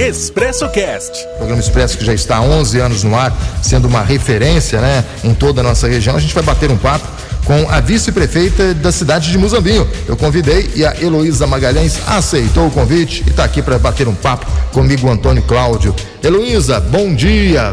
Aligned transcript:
Expresso 0.00 0.68
Cast. 0.68 1.26
Programa 1.38 1.60
Expresso 1.60 1.98
que 1.98 2.04
já 2.04 2.14
está 2.14 2.36
há 2.36 2.40
11 2.40 2.78
anos 2.78 3.02
no 3.02 3.16
ar, 3.16 3.36
sendo 3.60 3.88
uma 3.88 4.00
referência, 4.00 4.80
né, 4.80 5.04
em 5.24 5.34
toda 5.34 5.60
a 5.60 5.64
nossa 5.64 5.88
região. 5.88 6.14
A 6.14 6.20
gente 6.20 6.32
vai 6.32 6.42
bater 6.42 6.70
um 6.70 6.76
papo 6.76 7.06
com 7.44 7.68
a 7.68 7.80
vice-prefeita 7.80 8.74
da 8.74 8.92
cidade 8.92 9.32
de 9.32 9.36
Muzambinho. 9.36 9.88
Eu 10.06 10.16
convidei 10.16 10.70
e 10.76 10.84
a 10.84 10.94
Heloísa 11.00 11.48
Magalhães 11.48 11.98
aceitou 12.06 12.68
o 12.68 12.70
convite 12.70 13.24
e 13.26 13.30
está 13.30 13.42
aqui 13.42 13.60
para 13.60 13.76
bater 13.76 14.06
um 14.06 14.14
papo 14.14 14.46
comigo, 14.70 15.10
Antônio 15.10 15.42
Cláudio. 15.42 15.92
Heloísa, 16.22 16.78
bom 16.78 17.12
dia. 17.12 17.72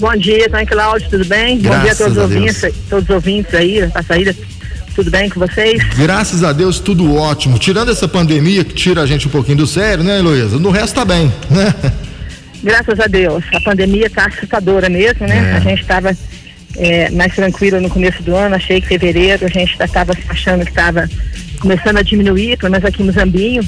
Bom 0.00 0.16
dia, 0.16 0.46
Antônio 0.48 0.66
Cláudio, 0.66 1.08
tudo 1.08 1.24
bem? 1.26 1.60
Graças 1.60 1.78
bom 1.78 1.84
dia 1.84 1.92
a 1.92 1.96
todos 1.96 2.18
a 2.18 2.24
os 2.24 2.32
ouvintes, 2.32 2.74
todos 2.90 3.04
os 3.04 3.14
ouvintes 3.14 3.54
aí, 3.54 3.90
a 3.94 4.02
saída. 4.02 4.34
Tudo 4.94 5.10
bem 5.10 5.28
com 5.28 5.40
vocês? 5.40 5.82
Graças 5.96 6.44
a 6.44 6.52
Deus, 6.52 6.78
tudo 6.78 7.14
ótimo. 7.14 7.58
Tirando 7.58 7.90
essa 7.90 8.06
pandemia 8.06 8.62
que 8.62 8.74
tira 8.74 9.02
a 9.02 9.06
gente 9.06 9.26
um 9.26 9.30
pouquinho 9.30 9.58
do 9.58 9.66
sério, 9.66 10.04
né, 10.04 10.18
Heloísa? 10.18 10.58
No 10.58 10.70
resto 10.70 10.96
tá 10.96 11.04
bem, 11.04 11.32
né? 11.50 11.74
Graças 12.62 13.00
a 13.00 13.06
Deus. 13.06 13.42
A 13.54 13.60
pandemia 13.60 14.08
tá 14.10 14.26
assustadora 14.26 14.88
mesmo, 14.88 15.26
né? 15.26 15.52
É. 15.52 15.56
A 15.56 15.60
gente 15.60 15.80
estava 15.80 16.16
é, 16.76 17.10
mais 17.10 17.34
tranquilo 17.34 17.80
no 17.80 17.88
começo 17.88 18.22
do 18.22 18.36
ano, 18.36 18.54
achei 18.54 18.80
que 18.80 18.86
fevereiro 18.86 19.46
a 19.46 19.48
gente 19.48 19.76
estava 19.80 20.12
achando 20.28 20.64
que 20.64 20.70
estava 20.70 21.08
começando 21.58 21.96
a 21.98 22.02
diminuir, 22.02 22.58
pelo 22.58 22.72
menos 22.72 22.84
aqui 22.84 23.02
no 23.02 23.12
Zambinho, 23.12 23.62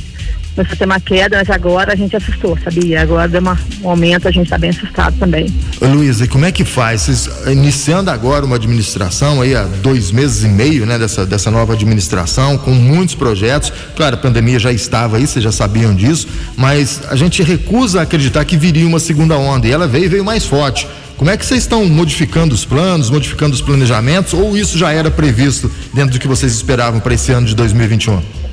começou 0.55 0.75
a 0.75 0.77
ter 0.77 0.85
uma 0.85 1.01
queda, 1.01 1.39
mas 1.39 1.51
agora 1.51 1.93
a 1.93 1.97
gente 1.97 2.17
assustou, 2.17 2.57
sabia? 2.63 3.03
Agora 3.03 3.29
deu 3.29 3.41
uma, 3.41 3.59
um 3.83 3.91
aumento, 3.91 4.29
a 4.29 4.31
gente 4.31 4.45
está 4.45 4.57
bem 4.57 4.71
assustado 4.71 5.17
também. 5.19 5.47
Ô, 5.81 5.87
Luísa, 5.87 6.27
como 6.29 6.45
é 6.45 6.53
que 6.53 6.65
faz? 6.65 7.03
Vocês, 7.03 7.29
iniciando 7.49 8.11
agora 8.11 8.45
uma 8.45 8.57
administração 8.57 9.41
aí 9.41 9.55
há 9.55 9.65
dois 9.65 10.11
meses 10.11 10.45
e 10.45 10.49
meio, 10.49 10.87
né, 10.87 10.99
dessa, 10.99 11.27
dessa 11.27 11.51
nova 11.51 11.73
administração, 11.73 12.57
com 12.57 12.71
muitos 12.71 13.15
projetos. 13.15 13.73
Claro, 13.97 14.15
a 14.15 14.19
pandemia 14.19 14.59
já 14.59 14.73
estava 14.73 15.17
aí, 15.17 15.27
vocês 15.27 15.43
já 15.43 15.53
sabiam 15.53 15.95
disso, 15.95 16.29
mas 16.57 17.03
a 17.09 17.17
gente 17.17 17.43
recusa 17.43 18.01
acreditar 18.01 18.45
que 18.45 18.57
viria 18.57 18.87
uma 18.87 19.01
segunda 19.01 19.37
onda 19.37 19.67
e 19.67 19.73
ela 19.73 19.89
veio 19.89 20.05
e 20.05 20.09
veio 20.09 20.25
mais 20.25 20.45
forte. 20.47 20.87
Como 21.17 21.31
é 21.31 21.37
que 21.37 21.47
vocês 21.47 21.61
estão 21.61 21.85
modificando 21.87 22.55
os 22.55 22.65
planos, 22.65 23.09
modificando 23.09 23.55
os 23.55 23.61
planejamentos, 23.61 24.35
ou 24.35 24.57
isso 24.57 24.77
já 24.77 24.93
era 24.93 25.11
previsto 25.11 25.71
dentro 25.93 26.13
do 26.13 26.19
que 26.19 26.27
vocês 26.27 26.53
esperavam 26.53 27.01
para 27.01 27.15
esse 27.15 27.31
ano 27.33 27.47
de 27.47 27.55
2021? 27.55 28.44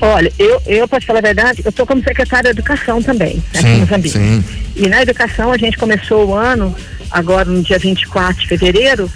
Olha, 0.00 0.30
eu, 0.38 0.60
eu 0.66 0.86
posso 0.88 1.06
falar 1.06 1.20
a 1.20 1.22
verdade, 1.22 1.62
eu 1.64 1.70
estou 1.70 1.86
como 1.86 2.02
secretária 2.02 2.52
de 2.52 2.60
Educação 2.60 3.02
também, 3.02 3.42
aqui 3.54 3.62
Sim, 3.62 3.68
em 3.76 3.80
Moçambique. 3.80 4.18
sim. 4.18 4.44
E 4.76 4.88
na 4.88 5.02
educação 5.02 5.50
a 5.52 5.56
gente 5.56 5.76
começou 5.78 6.28
o 6.28 6.34
ano, 6.34 6.74
agora 7.10 7.46
no 7.48 7.62
dia 7.62 7.78
24 7.78 8.42
de 8.42 8.46
fevereiro, 8.46 9.10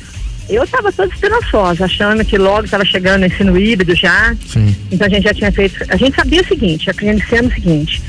eu 0.49 0.65
estava 0.65 0.91
toda 0.91 1.13
esperançosa, 1.13 1.85
achando 1.85 2.25
que 2.25 2.37
logo 2.39 2.65
estava 2.65 2.85
chegando 2.85 3.23
o 3.23 3.27
ensino 3.27 3.57
híbrido 3.59 3.95
já. 3.95 4.35
Sim. 4.49 4.75
Então 4.91 5.07
a 5.07 5.11
gente 5.11 5.23
já 5.25 5.35
tinha 5.35 5.53
feito. 5.53 5.85
A 5.89 5.97
gente 5.97 6.17
sabia 6.17 6.41
o 6.43 6.47
seguinte, 6.47 6.91
aprendendo 6.91 7.49
o 7.51 7.55
seguinte, 7.55 8.03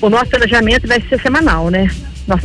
o 0.00 0.08
nosso 0.08 0.26
planejamento 0.30 0.86
vai 0.88 1.02
ser 1.08 1.20
semanal, 1.20 1.68
né? 1.68 1.88
Nós 2.26 2.40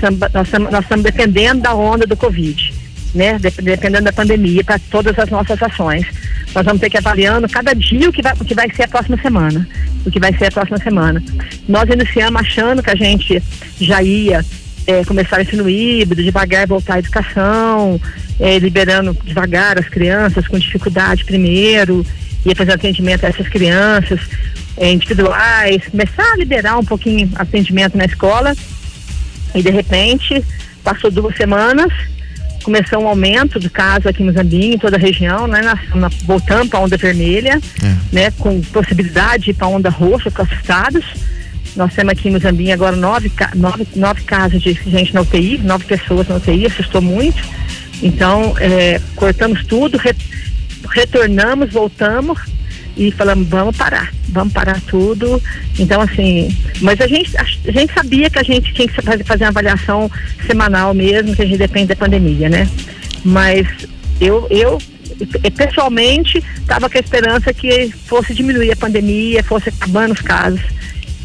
estamos 0.84 1.04
dependendo 1.04 1.62
da 1.62 1.74
onda 1.76 2.06
do 2.06 2.18
Covid, 2.18 2.74
né? 3.14 3.38
Dep- 3.40 3.62
Dependendo 3.62 4.06
da 4.06 4.14
pandemia 4.14 4.64
para 4.64 4.80
todas 4.80 5.18
as 5.20 5.30
nossas 5.30 5.62
ações. 5.62 6.06
Nós 6.54 6.66
vamos 6.66 6.80
ter 6.80 6.90
que 6.90 6.98
ir 6.98 7.00
avaliando 7.00 7.50
cada 7.50 7.74
dia 7.74 8.10
o 8.10 8.14
que, 8.14 8.22
vai, 8.22 8.34
o 8.34 8.46
que 8.46 8.54
vai 8.54 8.70
ser 8.72 8.84
a 8.84 8.88
próxima 8.88 9.18
semana. 9.18 9.68
O 10.06 10.12
que 10.12 10.20
vai 10.20 10.34
ser 10.38 10.46
a 10.46 10.52
próxima 10.52 10.78
semana. 10.78 11.24
Nós 11.68 11.90
iniciamos 11.90 12.42
achando 12.42 12.84
que 12.84 12.92
a 12.92 12.96
gente 12.96 13.42
já 13.80 14.04
ia 14.04 14.46
eh, 14.86 15.04
começar 15.06 15.40
o 15.40 15.42
ensino 15.42 15.70
híbrido, 15.70 16.22
devagar 16.22 16.68
voltar 16.68 16.96
à 16.96 17.00
educação, 17.00 18.00
eh, 18.40 18.60
liberando 18.60 19.18
devagar 19.24 19.80
as 19.80 19.88
crianças 19.88 20.48
com 20.48 20.60
dificuldade 20.60 21.26
primeiro, 21.26 22.06
ia 22.46 22.56
fazer 22.56 22.74
atendimento 22.74 23.26
a 23.26 23.30
essas 23.30 23.48
crianças 23.48 24.20
eh, 24.78 24.92
individuais, 24.92 25.88
começar 25.90 26.34
a 26.34 26.36
liberar 26.36 26.78
um 26.78 26.86
pouquinho 26.86 27.32
atendimento 27.36 27.98
na 27.98 28.06
escola 28.06 28.56
e 29.56 29.62
de 29.62 29.70
repente 29.70 30.44
passou 30.84 31.10
duas 31.10 31.36
semanas 31.38 31.92
começou 32.64 33.00
um 33.04 33.08
aumento 33.08 33.60
de 33.60 33.70
casos 33.70 34.08
aqui 34.08 34.24
em 34.24 34.26
Mozambique, 34.28 34.76
em 34.76 34.78
toda 34.78 34.96
a 34.98 35.00
região, 35.00 35.46
né? 35.48 35.62
Na, 35.62 35.78
na, 35.96 36.10
voltando 36.26 36.70
para 36.70 36.80
a 36.80 36.84
onda 36.84 36.98
vermelha, 36.98 37.60
É. 37.84 37.96
né? 38.12 38.32
Com 38.40 38.62
possibilidade 38.62 39.44
de 39.46 39.50
ir 39.52 39.54
para 39.54 39.68
a 39.68 39.70
onda 39.70 39.90
roxa, 39.90 40.32
com 40.32 40.42
assustados. 40.42 41.04
Nós 41.76 41.94
temos 41.94 42.12
aqui 42.14 42.30
em 42.30 42.32
Mozambique 42.32 42.72
agora 42.72 42.96
nove, 42.96 43.32
nove, 43.56 43.88
nove 43.96 44.22
casos 44.24 44.62
de 44.62 44.74
gente 44.74 45.14
na 45.14 45.22
UTI, 45.22 45.58
nove 45.58 45.86
pessoas 45.86 46.28
na 46.28 46.36
UTI, 46.36 46.68
assustou 46.68 47.02
muito. 47.02 47.42
Então, 48.02 48.54
eh, 48.60 49.00
cortamos 49.16 49.66
tudo, 49.66 49.98
re- 49.98 50.16
retornamos, 50.90 51.72
voltamos 51.72 52.40
e 52.96 53.12
falamos, 53.12 53.48
vamos 53.48 53.76
parar, 53.76 54.14
vamos 54.30 54.54
parar 54.54 54.80
tudo. 54.88 55.42
Então, 55.80 56.02
assim, 56.02 56.56
mas 56.82 57.00
a 57.02 57.08
gente, 57.08 57.36
a, 57.38 57.44
gente 57.72 57.94
sabia 57.94 58.30
que 58.30 58.40
a 58.40 58.44
gente 58.44 58.74
tinha 58.74 58.88
que 58.88 59.02
fazer, 59.02 59.24
fazer 59.24 59.44
uma 59.46 59.50
avaliação 59.50 60.10
semanal 60.46 60.94
mesmo, 60.94 61.36
que 61.36 61.42
a 61.42 61.46
gente 61.46 61.58
depende 61.58 61.88
da 61.88 61.96
pandemia, 61.96 62.50
né? 62.50 62.70
Mas 63.24 63.68
eu, 64.20 64.48
eu 64.50 64.78
pessoalmente, 65.56 66.44
estava 66.60 66.90
com 66.90 66.98
a 66.98 67.02
esperança 67.02 67.54
que 67.54 67.92
fosse 68.06 68.34
diminuir 68.34 68.72
a 68.72 68.76
pandemia, 68.76 69.44
fosse 69.44 69.70
acabando 69.70 70.14
os 70.14 70.22
casos. 70.22 70.62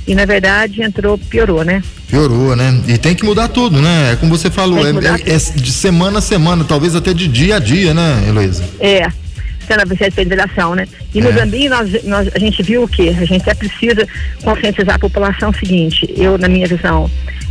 E, 0.06 0.15
na 0.15 0.25
verdade, 0.25 0.83
entrou, 0.83 1.19
piorou, 1.19 1.62
né? 1.65 1.83
Piorou, 2.09 2.56
né? 2.56 2.83
E 2.89 2.97
tem 2.97 3.15
que 3.15 3.25
mudar 3.25 3.49
tudo, 3.49 3.81
né? 3.83 4.12
É 4.12 4.17
como 4.17 4.37
você 4.37 4.50
falou, 4.50 4.79
é, 4.79 4.91
é- 4.91 5.35
é 5.35 5.39
de 5.39 5.71
semana 5.71 6.19
a 6.19 6.23
semana, 6.23 6.65
talvez 6.65 6.95
até 6.95 7.12
de 7.12 7.29
dia 7.29 7.56
a 7.56 7.59
dia, 7.59 7.93
né, 7.93 8.25
Heloísa? 8.27 8.65
É, 8.81 9.06
sendo 9.69 9.83
a 9.83 10.11
federação, 10.11 10.75
né? 10.75 10.89
E 11.15 11.19
É. 11.19 11.23
no 11.23 11.33
Zambim, 11.33 11.69
nós, 11.69 12.05
nós, 12.05 12.29
a 12.34 12.39
gente 12.39 12.62
viu 12.62 12.83
o 12.83 12.89
quê? 12.89 13.15
A 13.17 13.25
gente 13.25 13.49
é 13.49 13.55
precisa 13.55 14.09
conscientizar 14.43 14.97
a 14.97 14.99
população 14.99 15.53
seguinte, 15.53 16.12
eu, 16.17 16.39
na 16.39 16.49
minha 16.49 16.67
visão, 16.67 17.09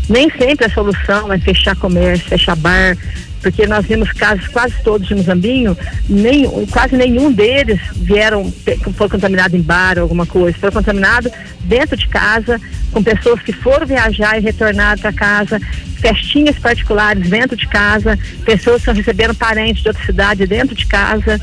nem 0.10 0.30
sempre 0.32 0.66
a 0.66 0.70
solução 0.70 1.32
é 1.32 1.38
fechar 1.38 1.76
comércio, 1.76 2.28
fechar 2.28 2.56
bar, 2.56 2.98
porque 3.42 3.68
nós 3.68 3.86
vimos 3.86 4.12
casos 4.12 4.48
quase 4.48 4.74
todos 4.84 5.08
de 5.08 5.16
Mozambinho, 5.16 5.78
nem, 6.10 6.50
quase 6.68 6.96
nenhum 6.96 7.32
deles 7.32 7.80
vieram, 7.96 8.52
foi 8.96 9.08
contaminado 9.08 9.56
em 9.56 9.62
bar 9.62 9.98
ou 9.98 10.04
alguma 10.04 10.26
coisa, 10.26 10.58
foi 10.58 10.72
contaminado 10.72 11.32
dentro 11.62 11.96
de 11.96 12.08
casa, 12.08 12.60
com 12.92 13.04
pessoas 13.04 13.42
que 13.42 13.54
foram 13.54 13.86
viajar 13.86 14.38
e 14.38 14.42
retornaram 14.42 15.00
para 15.00 15.14
casa, 15.14 15.60
festinhas 16.00 16.58
particulares 16.58 17.30
dentro 17.30 17.56
de 17.56 17.68
casa, 17.68 18.18
pessoas 18.44 18.84
que 18.84 18.92
receberam 18.92 19.36
parentes 19.36 19.84
de 19.84 19.90
outra 19.90 20.06
cidade 20.06 20.48
dentro 20.48 20.76
de 20.76 20.86
casa. 20.86 21.40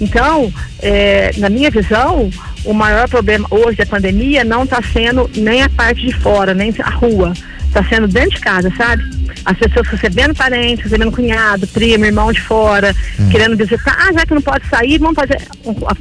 Então, 0.00 0.52
eh, 0.80 1.32
na 1.36 1.50
minha 1.50 1.70
visão, 1.70 2.30
o 2.64 2.72
maior 2.72 3.08
problema 3.08 3.46
hoje 3.50 3.76
da 3.76 3.86
pandemia 3.86 4.44
não 4.44 4.64
está 4.64 4.80
sendo 4.82 5.30
nem 5.34 5.62
a 5.62 5.68
parte 5.68 6.06
de 6.06 6.12
fora, 6.14 6.54
nem 6.54 6.74
a 6.80 6.90
rua. 6.90 7.32
Está 7.66 7.84
sendo 7.84 8.08
dentro 8.08 8.30
de 8.30 8.40
casa, 8.40 8.72
sabe? 8.76 9.02
As 9.44 9.56
pessoas 9.56 9.86
recebendo 9.86 10.34
parentes, 10.34 10.84
recebendo 10.84 11.12
cunhado, 11.12 11.66
primo, 11.68 12.04
irmão 12.04 12.32
de 12.32 12.40
fora, 12.40 12.94
querendo 13.30 13.56
visitar. 13.56 13.96
Ah, 13.96 14.12
já 14.12 14.26
que 14.26 14.34
não 14.34 14.42
pode 14.42 14.66
sair, 14.66 14.98
vamos 14.98 15.14
fazer 15.14 15.40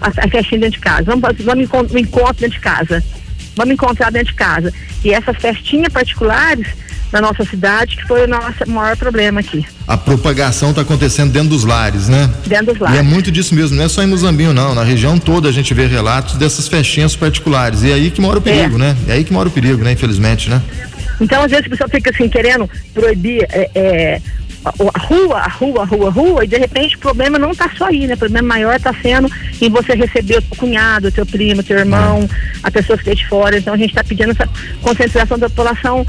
a, 0.01 0.27
festinha 0.29 0.61
dentro 0.61 0.79
de 0.79 0.79
casa. 0.79 1.03
Vamos 1.03 1.21
fazer 1.21 1.43
vamos 1.43 1.69
um 1.93 1.97
encontro 1.97 2.41
dentro 2.41 2.57
de 2.57 2.59
casa. 2.59 3.03
Vamos 3.55 3.73
encontrar 3.73 4.11
dentro 4.11 4.29
de 4.29 4.33
casa. 4.33 4.73
E 5.03 5.13
essas 5.13 5.38
festinhas 5.38 5.93
particulares 5.93 6.67
na 7.11 7.21
nossa 7.21 7.43
cidade, 7.45 7.95
que 7.97 8.03
foi 8.07 8.25
o 8.25 8.27
nosso 8.27 8.67
maior 8.67 8.95
problema 8.95 9.39
aqui, 9.39 9.65
A 9.87 9.97
propagação 9.97 10.69
está 10.69 10.81
acontecendo 10.83 11.31
dentro 11.31 11.49
dos 11.49 11.63
lares, 11.63 12.07
né? 12.07 12.29
dentro 12.45 12.67
dos 12.67 12.81
E 12.81 12.83
é 12.83 12.85
lares. 12.85 13.05
muito 13.05 13.31
disso 13.31 13.55
mesmo, 13.55 13.75
não 13.77 13.83
é 13.85 13.89
só 13.89 14.03
em 14.03 14.07
Muzambinho, 14.07 14.53
não. 14.53 14.75
Na 14.75 14.83
região 14.83 15.17
toda 15.17 15.49
a 15.49 15.51
gente 15.51 15.73
vê 15.73 15.87
relatos 15.87 16.35
dessas 16.35 16.67
festinhas 16.67 17.15
particulares. 17.15 17.81
E 17.83 17.89
é 17.91 17.93
aí 17.95 18.11
que 18.11 18.21
mora 18.21 18.37
o 18.37 18.41
perigo, 18.41 18.77
né? 18.77 18.95
É 19.07 19.13
aí 19.13 19.23
que 19.23 19.33
mora 19.33 19.47
o 19.49 19.51
perigo, 19.51 19.83
né? 19.83 19.91
Infelizmente, 19.93 20.49
né? 20.49 20.61
Então, 21.19 21.43
às 21.43 21.51
vezes, 21.51 21.65
a 21.65 21.69
pessoa 21.69 21.89
fica 21.89 22.11
assim, 22.11 22.29
querendo 22.29 22.69
proibir 22.93 23.45
é, 23.51 23.69
é, 23.75 24.21
a, 24.63 24.99
rua, 24.99 25.37
a 25.39 25.49
rua, 25.49 25.81
a 25.81 25.85
rua, 25.85 26.07
a 26.07 26.11
rua, 26.11 26.45
e 26.45 26.47
de 26.47 26.57
repente 26.57 26.95
o 26.95 26.99
problema 26.99 27.37
não 27.37 27.51
está 27.51 27.69
só 27.77 27.85
aí, 27.87 28.07
né? 28.07 28.13
O 28.13 28.17
problema 28.17 28.47
maior 28.47 28.75
está 28.75 28.93
sendo 29.01 29.29
em 29.59 29.69
você 29.69 29.95
receber 29.95 30.37
o 30.37 30.41
teu 30.41 30.57
cunhado, 30.57 31.07
o 31.07 31.11
teu 31.11 31.25
primo, 31.25 31.59
o 31.61 31.63
teu 31.63 31.77
irmão, 31.79 32.29
a 32.63 32.71
pessoa 32.71 32.97
que 32.97 33.09
está 33.09 33.13
de 33.21 33.27
fora. 33.27 33.57
Então, 33.57 33.73
a 33.73 33.77
gente 33.77 33.89
está 33.89 34.03
pedindo 34.03 34.31
essa 34.31 34.47
concentração 34.81 35.37
da 35.37 35.49
população 35.49 36.05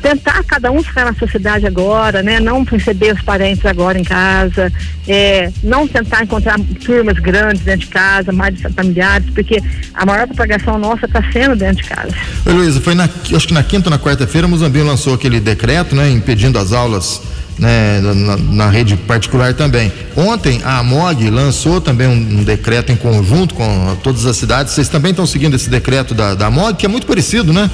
tentar 0.00 0.42
cada 0.44 0.70
um 0.70 0.82
ficar 0.82 1.04
na 1.04 1.14
sociedade 1.14 1.66
agora, 1.66 2.22
né? 2.22 2.40
Não 2.40 2.64
receber 2.64 3.14
os 3.14 3.22
parentes 3.22 3.64
agora 3.66 3.98
em 3.98 4.04
casa, 4.04 4.72
é, 5.06 5.50
não 5.62 5.86
tentar 5.86 6.22
encontrar 6.22 6.58
turmas 6.84 7.18
grandes 7.18 7.62
dentro 7.62 7.80
de 7.80 7.88
casa, 7.88 8.32
mais 8.32 8.60
familiares, 8.60 9.28
porque 9.34 9.62
a 9.94 10.06
maior 10.06 10.26
propagação 10.26 10.78
nossa 10.78 11.06
está 11.06 11.22
sendo 11.32 11.56
dentro 11.56 11.82
de 11.82 11.88
casa. 11.88 12.14
Ô, 12.46 12.50
Luísa, 12.50 12.80
foi 12.80 12.94
na, 12.94 13.04
acho 13.04 13.46
que 13.46 13.54
na 13.54 13.62
quinta 13.62 13.88
ou 13.88 13.90
na 13.90 13.98
quarta-feira, 13.98 14.48
Muzambinho 14.48 14.86
lançou 14.86 15.14
aquele 15.14 15.40
decreto, 15.40 15.94
né? 15.94 16.10
Impedindo 16.10 16.58
as 16.58 16.72
aulas 16.72 17.20
né, 17.58 18.00
na, 18.00 18.36
na 18.36 18.70
rede 18.70 18.96
particular 18.96 19.52
também. 19.52 19.92
Ontem 20.16 20.60
a 20.64 20.78
AMOG 20.78 21.28
lançou 21.28 21.80
também 21.80 22.06
um, 22.06 22.40
um 22.40 22.44
decreto 22.44 22.92
em 22.92 22.96
conjunto 22.96 23.54
com 23.54 23.96
todas 24.02 24.24
as 24.26 24.36
cidades. 24.36 24.72
Vocês 24.72 24.88
também 24.88 25.10
estão 25.10 25.26
seguindo 25.26 25.54
esse 25.54 25.68
decreto 25.68 26.14
da, 26.14 26.34
da 26.34 26.46
AMOG, 26.46 26.78
que 26.78 26.86
é 26.86 26.88
muito 26.88 27.06
parecido, 27.06 27.52
né? 27.52 27.68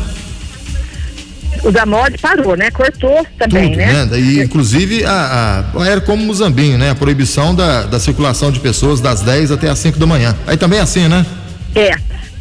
O 1.64 1.72
da 1.72 1.86
mod 1.86 2.18
parou, 2.18 2.56
né? 2.56 2.70
Cortou 2.70 3.26
também, 3.38 3.70
Tudo, 3.70 3.78
né? 3.78 4.08
E 4.18 4.42
inclusive 4.42 5.04
a, 5.04 5.64
a- 5.74 5.86
era 5.86 6.00
como 6.00 6.22
Muzambinho, 6.22 6.76
né? 6.76 6.90
A 6.90 6.94
proibição 6.94 7.54
da, 7.54 7.84
da 7.84 7.98
circulação 7.98 8.52
de 8.52 8.60
pessoas 8.60 9.00
das 9.00 9.22
10 9.22 9.50
até 9.50 9.68
as 9.70 9.78
5 9.78 9.98
da 9.98 10.06
manhã. 10.06 10.36
Aí 10.46 10.56
também 10.56 10.78
é 10.78 10.82
assim, 10.82 11.08
né? 11.08 11.24
É. 11.74 11.92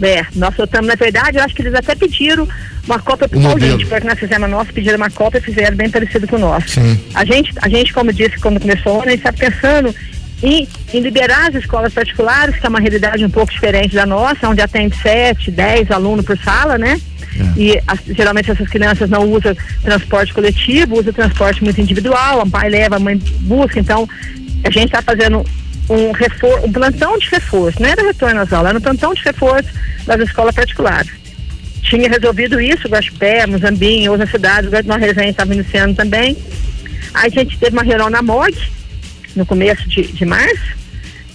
É, 0.01 0.25
nós 0.35 0.55
soltamos, 0.55 0.87
na 0.87 0.95
verdade, 0.95 1.37
eu 1.37 1.43
acho 1.43 1.53
que 1.55 1.61
eles 1.61 1.73
até 1.75 1.95
pediram 1.95 2.47
uma 2.85 2.99
cópia 2.99 3.29
pro 3.29 3.39
Paulinho, 3.39 3.87
porque 3.87 4.07
nós 4.07 4.19
fizemos 4.19 4.43
a 4.43 4.47
nossa, 4.47 4.73
pediram 4.73 4.97
uma 4.97 5.09
cópia 5.09 5.37
e 5.37 5.41
fizeram 5.41 5.77
bem 5.77 5.89
parecido 5.89 6.27
com 6.27 6.35
o 6.35 6.39
nosso. 6.39 6.67
Sim. 6.69 6.99
A 7.13 7.23
gente, 7.23 7.53
a 7.61 7.69
gente, 7.69 7.93
como 7.93 8.11
disse 8.11 8.37
quando 8.39 8.59
começou 8.59 9.01
a 9.01 9.05
gente 9.09 9.19
está 9.19 9.31
pensando 9.31 9.95
em, 10.41 10.67
em, 10.93 10.99
liberar 10.99 11.49
as 11.49 11.55
escolas 11.55 11.93
particulares, 11.93 12.55
que 12.57 12.65
é 12.65 12.69
uma 12.69 12.79
realidade 12.79 13.23
um 13.23 13.29
pouco 13.29 13.53
diferente 13.53 13.95
da 13.95 14.05
nossa, 14.05 14.49
onde 14.49 14.61
atende 14.61 14.97
7, 14.97 15.51
10 15.51 15.91
alunos 15.91 16.25
por 16.25 16.37
sala, 16.39 16.77
né? 16.77 16.99
É. 17.39 17.59
E 17.59 17.81
as, 17.87 17.99
geralmente 18.15 18.51
essas 18.51 18.67
crianças 18.67 19.09
não 19.09 19.23
usam 19.29 19.55
transporte 19.81 20.33
coletivo, 20.33 20.99
usam 20.99 21.13
transporte 21.13 21.63
muito 21.63 21.79
individual, 21.81 22.41
o 22.43 22.49
pai 22.49 22.69
leva, 22.69 22.97
a 22.97 22.99
mãe 22.99 23.17
busca, 23.41 23.79
então 23.79 24.07
a 24.63 24.69
gente 24.69 24.85
está 24.85 25.01
fazendo 25.01 25.43
um 25.89 26.11
reforço, 26.11 26.65
um 26.65 26.71
plantão 26.71 27.17
de 27.17 27.29
reforço, 27.29 27.81
não 27.81 27.89
era 27.89 28.01
retorno 28.03 28.41
às 28.41 28.53
aulas, 28.53 28.69
era 28.69 28.79
um 28.79 28.81
plantão 28.81 29.13
de 29.13 29.21
reforço 29.23 29.69
das 30.05 30.19
escolas 30.21 30.55
particulares. 30.55 31.11
Tinha 31.81 32.09
resolvido 32.09 32.61
isso, 32.61 32.87
Guaxupé, 32.87 33.45
Muzambinho, 33.45 34.11
outras 34.11 34.31
cidades, 34.31 34.71
nós 34.85 35.01
resenha 35.01 35.29
estava 35.29 35.53
iniciando 35.53 35.93
também. 35.95 36.37
Aí 37.13 37.27
a 37.27 37.29
gente 37.29 37.57
teve 37.57 37.75
uma 37.75 37.83
reunião 37.83 38.09
na 38.09 38.21
MOG, 38.21 38.55
no 39.35 39.45
começo 39.45 39.87
de, 39.89 40.03
de 40.03 40.25
março, 40.25 40.75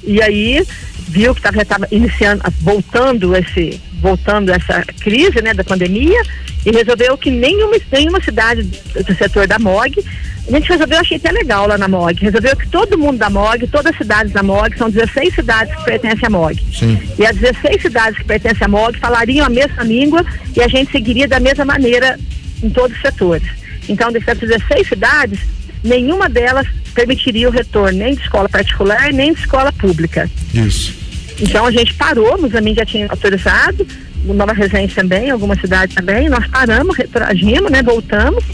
e 0.03 0.23
aí 0.23 0.67
viu 1.09 1.35
que 1.35 1.47
estava 1.47 1.87
iniciando, 1.91 2.43
voltando 2.61 3.37
esse, 3.37 3.81
voltando 4.01 4.51
essa 4.51 4.83
crise 5.01 5.43
né, 5.43 5.55
da 5.55 5.65
pandemia, 5.65 6.23
e 6.67 6.71
resolveu 6.71 7.17
que 7.17 7.31
nenhuma, 7.31 7.77
nenhuma 7.93 8.21
cidade 8.23 8.63
do 8.63 9.15
setor 9.17 9.47
da 9.47 9.59
MOG 9.59 10.05
a 10.49 10.51
gente 10.51 10.69
resolveu, 10.71 10.99
achei 10.99 11.19
até 11.19 11.31
legal 11.31 11.69
lá 11.69 11.77
na 11.77 11.87
MOG, 11.87 12.23
resolveu 12.23 12.57
que 12.57 12.67
todo 12.69 12.97
mundo 12.97 13.19
da 13.19 13.29
MOG, 13.29 13.67
todas 13.67 13.93
as 13.93 13.99
cidades 13.99 14.33
da 14.33 14.43
MOG, 14.43 14.79
são 14.79 14.89
16 14.89 15.35
cidades 15.35 15.75
que 15.77 15.85
pertencem 15.85 16.27
à 16.27 16.31
MOG. 16.31 16.59
Sim. 16.73 16.99
E 17.19 17.27
as 17.27 17.37
16 17.37 17.83
cidades 17.83 18.19
que 18.19 18.25
pertencem 18.25 18.65
à 18.65 18.69
MOG 18.69 18.99
falariam 18.99 19.45
a 19.45 19.51
mesma 19.51 19.85
língua 19.85 20.25
e 20.57 20.63
a 20.63 20.69
gente 20.69 20.91
seguiria 20.91 21.29
da 21.29 21.39
mesma 21.39 21.67
maneira 21.67 22.19
em 22.63 22.71
todos 22.71 22.97
os 22.97 23.03
setores. 23.03 23.47
Então, 23.91 24.11
dessas 24.11 24.39
16 24.39 24.89
cidades, 24.89 25.39
nenhuma 25.85 26.31
delas 26.31 26.67
permitiria 26.95 27.49
o 27.49 27.53
retorno 27.53 27.99
nem 27.99 28.15
de 28.15 28.23
escola 28.23 28.49
particular, 28.49 29.13
nem 29.13 29.35
de 29.35 29.41
escola 29.41 29.71
pública. 29.71 30.31
Isso. 30.55 30.95
Então 31.41 31.67
a 31.67 31.71
gente 31.71 31.95
parou, 31.95 32.41
Moçambique 32.41 32.81
já 32.81 32.87
tinha 32.87 33.07
autorizado, 33.09 33.87
Nova 34.25 34.53
Resende 34.53 34.95
também, 34.95 35.31
algumas 35.31 35.61
cidades 35.61 35.95
também, 35.95 36.29
nós 36.29 36.47
paramos, 36.49 36.97
retroagimos, 36.97 37.71
né, 37.71 37.83
voltamos, 37.83 38.45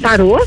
parou, 0.00 0.46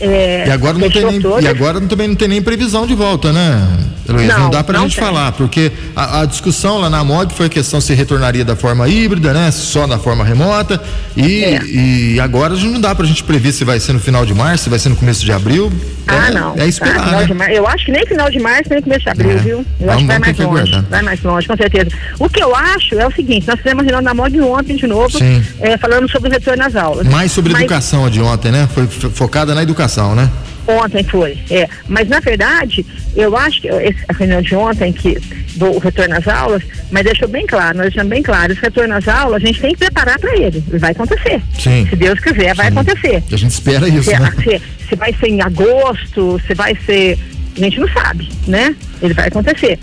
é, 0.00 0.44
e 0.46 0.50
agora, 0.50 0.78
não 0.78 0.90
tem 0.90 1.04
nem, 1.04 1.20
e 1.42 1.48
agora 1.48 1.80
também 1.80 2.08
não 2.08 2.14
tem 2.14 2.28
nem 2.28 2.42
previsão 2.42 2.86
de 2.86 2.94
volta, 2.94 3.32
né, 3.32 3.66
Luiz? 4.08 4.28
Não, 4.28 4.40
não 4.40 4.50
dá 4.50 4.62
para 4.62 4.78
a 4.78 4.82
gente 4.82 4.96
tem. 4.96 5.04
falar, 5.04 5.32
porque 5.32 5.72
a, 5.94 6.20
a, 6.20 6.24
discussão 6.26 6.78
lá 6.78 6.88
na 6.88 7.02
MOG 7.02 7.34
foi 7.34 7.46
a 7.46 7.48
questão 7.48 7.80
se 7.80 7.92
retornaria 7.94 8.44
da 8.44 8.54
forma 8.54 8.88
híbrida, 8.88 9.32
né? 9.32 9.50
Só 9.50 9.86
da 9.86 9.98
forma 9.98 10.24
remota. 10.24 10.80
E, 11.16 11.44
é. 11.44 11.60
e 11.64 12.20
agora 12.20 12.54
não 12.54 12.80
dá 12.80 12.94
para 12.94 13.04
a 13.04 13.08
gente 13.08 13.24
prever 13.24 13.52
se 13.52 13.64
vai 13.64 13.80
ser 13.80 13.92
no 13.92 14.00
final 14.00 14.24
de 14.24 14.34
março, 14.34 14.64
se 14.64 14.70
vai 14.70 14.78
ser 14.78 14.88
no 14.88 14.96
começo 14.96 15.24
de 15.24 15.32
abril. 15.32 15.72
Ah, 16.06 16.28
é, 16.28 16.30
não. 16.30 16.54
É 16.56 16.66
esperar. 16.68 17.26
Tá, 17.26 17.34
né? 17.34 17.48
Eu 17.52 17.66
acho 17.66 17.86
que 17.86 17.92
nem 17.92 18.06
final 18.06 18.30
de 18.30 18.38
março, 18.38 18.70
nem 18.70 18.80
começo 18.80 19.02
de 19.02 19.10
abril, 19.10 19.30
é. 19.32 19.36
viu? 19.36 19.66
Eu 19.80 19.90
acho 19.90 19.98
que 19.98 20.06
vai 20.06 20.18
mais 20.18 20.38
longe. 20.38 20.50
Aguardar. 20.50 20.84
Vai 20.88 21.02
mais 21.02 21.22
longe, 21.22 21.48
com 21.48 21.56
certeza. 21.56 21.88
O 22.18 22.28
que 22.28 22.42
eu 22.42 22.54
acho 22.54 22.94
é 22.94 23.06
o 23.06 23.10
seguinte: 23.10 23.46
nós 23.48 23.56
fizemos 23.56 23.82
reunião 23.84 24.02
na 24.02 24.14
MOG 24.14 24.40
ontem 24.40 24.76
de 24.76 24.86
novo, 24.86 25.18
é, 25.60 25.76
falando 25.78 26.08
sobre 26.08 26.28
o 26.28 26.32
retorno 26.32 26.62
às 26.62 26.76
aulas. 26.76 27.06
Mais 27.08 27.32
sobre 27.32 27.52
Mas, 27.52 27.62
educação 27.62 28.08
de 28.08 28.20
ontem, 28.20 28.52
né? 28.52 28.68
Foi 28.72 28.86
focada 28.86 29.54
na 29.54 29.62
educação, 29.62 29.85
né? 30.14 30.30
Ontem 30.66 31.04
foi, 31.04 31.38
é. 31.48 31.68
Mas 31.86 32.08
na 32.08 32.18
verdade, 32.18 32.84
eu 33.14 33.36
acho 33.36 33.60
que 33.60 33.68
a 33.68 34.12
reunião 34.12 34.42
de 34.42 34.54
ontem, 34.56 34.92
que 34.92 35.16
do 35.54 35.78
retorno 35.78 36.16
às 36.16 36.26
aulas, 36.26 36.62
mas 36.90 37.04
deixou 37.04 37.28
bem 37.28 37.46
claro, 37.46 37.78
nós 37.78 37.86
deixamos 37.86 38.10
bem 38.10 38.22
claro, 38.22 38.52
esse 38.52 38.60
retorno 38.60 38.94
às 38.94 39.06
aulas, 39.06 39.42
a 39.42 39.46
gente 39.46 39.60
tem 39.60 39.72
que 39.72 39.78
preparar 39.78 40.18
para 40.18 40.34
ele. 40.36 40.62
Ele 40.68 40.78
vai 40.78 40.90
acontecer. 40.90 41.40
Sim. 41.58 41.86
Se 41.88 41.94
Deus 41.94 42.18
quiser, 42.18 42.54
vai 42.54 42.66
Sim. 42.66 42.72
acontecer. 42.72 43.22
A 43.30 43.36
gente 43.36 43.52
espera 43.52 43.88
isso. 43.88 44.10
Se, 44.10 44.18
né? 44.18 44.32
se, 44.42 44.62
se 44.88 44.96
vai 44.96 45.14
ser 45.14 45.28
em 45.28 45.40
agosto, 45.40 46.40
se 46.46 46.54
vai 46.54 46.76
ser. 46.84 47.18
A 47.56 47.60
gente 47.60 47.80
não 47.80 47.88
sabe, 47.88 48.28
né? 48.46 48.74
Ele 49.00 49.14
vai 49.14 49.28
acontecer 49.28 49.78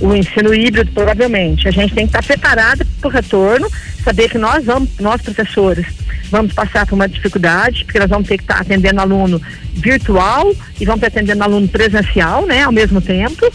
o 0.00 0.14
ensino 0.14 0.54
híbrido, 0.54 0.90
provavelmente. 0.92 1.68
A 1.68 1.70
gente 1.70 1.94
tem 1.94 2.06
que 2.06 2.16
estar 2.16 2.22
preparado 2.22 2.84
para 3.00 3.08
o 3.08 3.12
retorno, 3.12 3.70
saber 4.02 4.28
que 4.28 4.38
nós 4.38 4.64
vamos, 4.64 4.88
nós 4.98 5.20
professores, 5.22 5.86
vamos 6.30 6.52
passar 6.52 6.86
por 6.86 6.94
uma 6.94 7.08
dificuldade, 7.08 7.84
porque 7.84 7.98
nós 7.98 8.08
vamos 8.08 8.28
ter 8.28 8.36
que 8.36 8.44
estar 8.44 8.60
atendendo 8.60 9.00
aluno 9.00 9.40
virtual 9.74 10.52
e 10.80 10.84
vamos 10.84 11.02
estar 11.02 11.08
atendendo 11.08 11.42
aluno 11.42 11.68
presencial, 11.68 12.46
né, 12.46 12.62
ao 12.62 12.72
mesmo 12.72 13.00
tempo. 13.00 13.50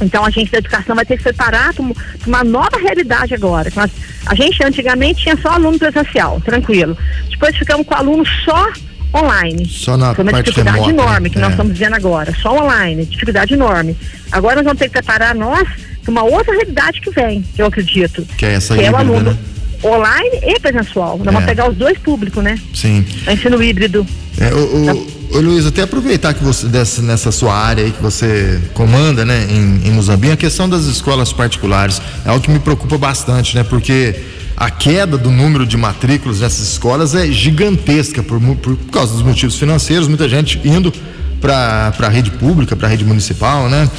Então 0.00 0.24
a 0.24 0.30
gente 0.30 0.50
da 0.50 0.58
educação 0.58 0.96
vai 0.96 1.04
ter 1.04 1.16
que 1.16 1.22
se 1.22 1.28
preparar 1.28 1.72
para 1.72 1.84
uma 2.26 2.44
nova 2.44 2.76
realidade 2.78 3.34
agora. 3.34 3.70
Nós, 3.74 3.90
a 4.26 4.34
gente 4.34 4.62
antigamente 4.64 5.22
tinha 5.22 5.36
só 5.36 5.50
aluno 5.50 5.78
presencial, 5.78 6.40
tranquilo. 6.40 6.96
Depois 7.30 7.56
ficamos 7.56 7.86
com 7.86 7.94
aluno 7.94 8.24
só 8.44 8.68
online. 9.14 9.66
Só 9.68 9.96
na 9.96 10.14
Foi 10.14 10.24
uma 10.24 10.32
parte 10.32 10.46
dificuldade 10.46 10.86
remota, 10.86 11.02
enorme 11.02 11.30
que 11.30 11.38
é. 11.38 11.40
nós 11.40 11.50
estamos 11.50 11.78
vendo 11.78 11.94
agora. 11.94 12.34
Só 12.34 12.64
online, 12.64 13.04
dificuldade 13.04 13.54
enorme. 13.54 13.96
Agora 14.30 14.56
nós 14.56 14.64
vamos 14.64 14.78
ter 14.78 14.86
que 14.86 14.92
preparar 14.92 15.34
nós 15.34 15.68
uma 16.06 16.22
outra 16.24 16.52
realidade 16.52 17.00
que 17.00 17.10
vem, 17.10 17.44
eu 17.56 17.66
acredito. 17.66 18.26
Que 18.36 18.46
é 18.46 18.54
essa 18.54 18.74
que 18.74 18.80
híbrida, 18.80 18.90
é 18.90 18.92
o 18.92 18.96
aluno 18.96 19.30
né? 19.32 19.38
online 19.84 20.40
e 20.42 20.60
presencial. 20.60 21.18
Nós 21.18 21.28
é. 21.28 21.30
vamos 21.30 21.44
pegar 21.44 21.68
os 21.70 21.76
dois 21.76 21.98
públicos, 21.98 22.42
né? 22.42 22.58
Sim. 22.74 23.04
É 23.26 23.34
ensino 23.34 23.62
híbrido. 23.62 24.06
É, 24.38 24.52
o, 24.52 24.58
o, 24.58 25.36
o, 25.36 25.40
Luiz, 25.40 25.66
até 25.66 25.82
aproveitar 25.82 26.34
que 26.34 26.42
você, 26.42 26.66
dessa, 26.66 27.02
nessa 27.02 27.30
sua 27.30 27.54
área 27.54 27.84
aí 27.84 27.90
que 27.90 28.02
você 28.02 28.60
comanda, 28.74 29.24
né, 29.24 29.46
em, 29.50 29.88
em 29.88 29.90
Moçambique, 29.92 30.32
a 30.32 30.36
questão 30.36 30.68
das 30.68 30.84
escolas 30.84 31.32
particulares 31.32 32.00
é 32.24 32.30
algo 32.30 32.42
que 32.42 32.50
me 32.50 32.58
preocupa 32.58 32.96
bastante, 32.96 33.54
né? 33.54 33.62
Porque 33.62 34.14
a 34.56 34.70
queda 34.70 35.18
do 35.18 35.30
número 35.30 35.66
de 35.66 35.76
matrículas 35.76 36.40
nessas 36.40 36.68
escolas 36.68 37.14
é 37.14 37.26
gigantesca 37.26 38.22
por, 38.22 38.40
por 38.56 38.76
causa 38.90 39.12
dos 39.12 39.22
motivos 39.22 39.56
financeiros, 39.58 40.08
muita 40.08 40.28
gente 40.28 40.60
indo 40.64 40.92
para 41.40 41.92
a 41.98 42.08
rede 42.08 42.30
pública, 42.30 42.76
para 42.76 42.86
a 42.86 42.90
rede 42.90 43.04
municipal, 43.04 43.68
né? 43.68 43.90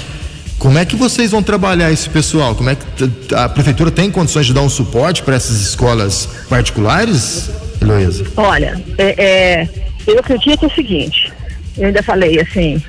Como 0.60 0.78
é 0.78 0.86
que 0.86 0.96
vocês 0.96 1.32
vão 1.32 1.44
trabalhar 1.44 1.92
esse 1.92 2.10
pessoal? 2.10 2.56
Como 2.56 2.70
é 2.70 2.76
que 2.76 3.36
a 3.36 3.50
prefeitura 3.50 3.92
tem 3.92 4.10
condições 4.10 4.46
de 4.46 4.54
dar 4.54 4.62
um 4.62 4.70
suporte 4.70 5.22
para 5.22 5.36
essas 5.36 5.60
escolas 5.62 6.28
particulares, 6.50 7.50
Heloísa? 7.82 8.26
Olha, 8.38 8.82
é, 8.98 9.24
é, 9.24 9.70
eu 10.08 10.20
acredito 10.20 10.68
o 10.68 10.72
seguinte, 10.74 11.34
eu 11.78 11.88
ainda 11.88 12.02
falei 12.02 12.40
assim, 12.40 12.82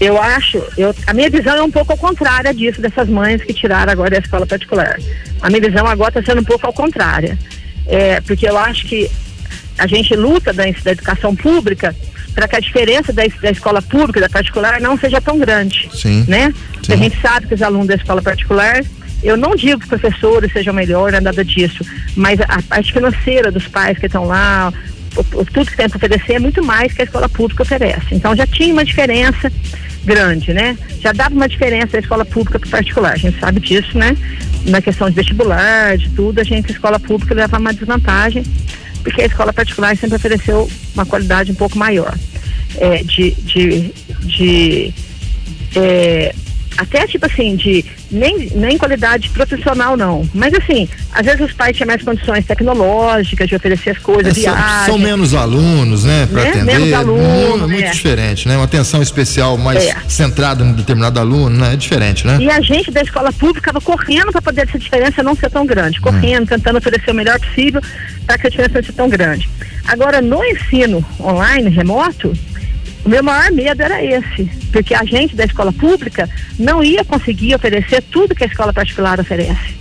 eu 0.00 0.20
acho, 0.20 0.62
eu, 0.76 0.94
a 1.06 1.14
minha 1.14 1.28
visão 1.28 1.56
é 1.56 1.62
um 1.62 1.70
pouco 1.70 1.92
ao 1.92 1.98
contrário 1.98 2.54
disso, 2.54 2.80
dessas 2.80 3.08
mães 3.08 3.42
que 3.42 3.52
tiraram 3.52 3.90
agora 3.90 4.10
da 4.10 4.18
escola 4.18 4.46
particular. 4.46 4.98
A 5.40 5.48
minha 5.48 5.60
visão 5.60 5.86
agora 5.86 6.10
está 6.10 6.32
sendo 6.32 6.40
um 6.40 6.44
pouco 6.44 6.66
ao 6.66 6.72
contrário. 6.72 7.36
É, 7.86 8.20
porque 8.20 8.46
eu 8.46 8.56
acho 8.56 8.86
que 8.86 9.10
a 9.78 9.86
gente 9.86 10.14
luta 10.14 10.52
da, 10.52 10.64
da 10.84 10.90
educação 10.92 11.34
pública 11.34 11.94
para 12.38 12.46
que 12.46 12.54
a 12.54 12.60
diferença 12.60 13.12
da, 13.12 13.24
da, 13.42 13.50
escola 13.50 13.82
pública 13.82 14.20
e 14.20 14.22
da 14.22 14.28
particular 14.28 14.80
não 14.80 14.96
seja 14.96 15.20
tão 15.20 15.40
grande. 15.40 15.90
Sim. 15.92 16.24
Né? 16.28 16.54
Sim. 16.84 16.92
A 16.92 16.96
gente 16.96 17.20
sabe 17.20 17.48
que 17.48 17.54
os 17.54 17.62
alunos 17.62 17.88
da 17.88 17.96
escola 17.96 18.22
particular, 18.22 18.80
eu 19.24 19.36
não 19.36 19.56
digo 19.56 19.80
que 19.80 19.86
os 19.86 20.00
professores 20.00 20.52
sejam 20.52 20.72
melhor, 20.72 21.10
não 21.10 21.18
é 21.18 21.20
nada 21.20 21.44
disso, 21.44 21.84
mas 22.14 22.40
a 22.40 22.62
parte 22.62 22.92
financeira 22.92 23.50
dos 23.50 23.66
pais 23.66 23.98
que 23.98 24.06
estão 24.06 24.24
lá, 24.24 24.72
tudo 25.52 25.66
que 25.66 25.76
tem 25.76 25.88
para 25.88 25.96
oferecer 25.96 26.34
é 26.34 26.38
muito 26.38 26.64
mais 26.64 26.92
que 26.92 27.02
a 27.02 27.06
escola 27.06 27.28
pública 27.28 27.64
oferece. 27.64 28.06
Então 28.12 28.36
já 28.36 28.46
tinha 28.46 28.72
uma 28.72 28.84
diferença 28.84 29.50
grande, 30.04 30.52
né? 30.54 30.78
Já 31.00 31.10
dava 31.10 31.34
uma 31.34 31.48
diferença 31.48 31.88
da 31.88 31.98
escola 31.98 32.24
pública 32.24 32.60
para 32.60 32.70
particular, 32.70 33.14
a 33.14 33.18
gente 33.18 33.40
sabe 33.40 33.58
disso, 33.58 33.98
né? 33.98 34.16
Na 34.64 34.80
questão 34.80 35.10
de 35.10 35.16
vestibular, 35.16 35.98
de 35.98 36.08
tudo, 36.10 36.38
a 36.38 36.44
gente, 36.44 36.68
a 36.68 36.72
escola 36.72 37.00
pública 37.00 37.34
leva 37.34 37.58
uma 37.58 37.74
desvantagem, 37.74 38.44
porque 39.02 39.22
a 39.22 39.26
escola 39.26 39.52
particular 39.52 39.96
sempre 39.96 40.14
ofereceu 40.14 40.70
uma 40.94 41.04
qualidade 41.04 41.50
um 41.50 41.56
pouco 41.56 41.76
maior 41.76 42.14
é, 42.80 43.02
de, 43.02 43.32
de, 43.32 43.92
de 44.24 44.94
é, 45.76 46.34
até 46.78 47.08
tipo 47.08 47.26
assim, 47.26 47.56
de 47.56 47.84
nem, 48.08 48.50
nem 48.54 48.78
qualidade 48.78 49.28
profissional 49.30 49.96
não. 49.96 50.28
Mas 50.32 50.54
assim, 50.54 50.88
às 51.12 51.26
vezes 51.26 51.40
os 51.40 51.52
pais 51.52 51.76
tinham 51.76 51.88
mais 51.88 52.02
condições 52.02 52.46
tecnológicas 52.46 53.48
de 53.48 53.56
oferecer 53.56 53.90
as 53.90 53.98
coisas, 53.98 54.36
é, 54.36 54.40
viagem. 54.40 54.86
São, 54.86 54.96
menos 54.96 55.34
alunos, 55.34 56.04
né, 56.04 56.26
para 56.26 56.42
né? 56.42 56.50
atender. 56.50 56.78
Menos 56.78 56.92
alunos, 56.92 57.50
muito, 57.50 57.68
muito 57.68 57.84
é. 57.84 57.90
diferente, 57.90 58.46
né? 58.46 58.56
Uma 58.56 58.64
atenção 58.64 59.02
especial 59.02 59.58
mais 59.58 59.84
é. 59.84 59.96
centrada 60.06 60.64
em 60.64 60.72
determinado 60.72 61.18
aluno, 61.18 61.58
né? 61.58 61.72
É 61.72 61.76
diferente, 61.76 62.24
né? 62.24 62.38
E 62.40 62.48
a 62.48 62.60
gente 62.60 62.92
da 62.92 63.02
escola 63.02 63.32
pública 63.32 63.58
estava 63.70 63.80
correndo 63.80 64.30
para 64.30 64.40
poder 64.40 64.68
essa 64.68 64.78
diferença 64.78 65.20
não 65.20 65.34
ser 65.34 65.50
tão 65.50 65.66
grande, 65.66 66.00
correndo, 66.00 66.44
hum. 66.44 66.46
tentando 66.46 66.78
oferecer 66.78 67.10
o 67.10 67.14
melhor 67.14 67.40
possível 67.40 67.82
para 68.24 68.38
que 68.38 68.46
a 68.46 68.50
diferença 68.50 68.74
não 68.74 68.82
seja 68.82 68.92
tão 68.92 69.08
grande. 69.08 69.48
Agora, 69.88 70.20
no 70.20 70.44
ensino 70.44 71.04
online, 71.18 71.70
remoto, 71.70 72.32
o 73.04 73.08
meu 73.08 73.22
maior 73.22 73.50
medo 73.52 73.82
era 73.82 74.04
esse, 74.04 74.44
porque 74.72 74.94
a 74.94 75.04
gente 75.04 75.36
da 75.36 75.44
escola 75.44 75.72
pública 75.72 76.28
não 76.58 76.82
ia 76.82 77.04
conseguir 77.04 77.54
oferecer 77.54 78.02
tudo 78.02 78.34
que 78.34 78.44
a 78.44 78.46
escola 78.46 78.72
particular 78.72 79.18
oferece. 79.20 79.78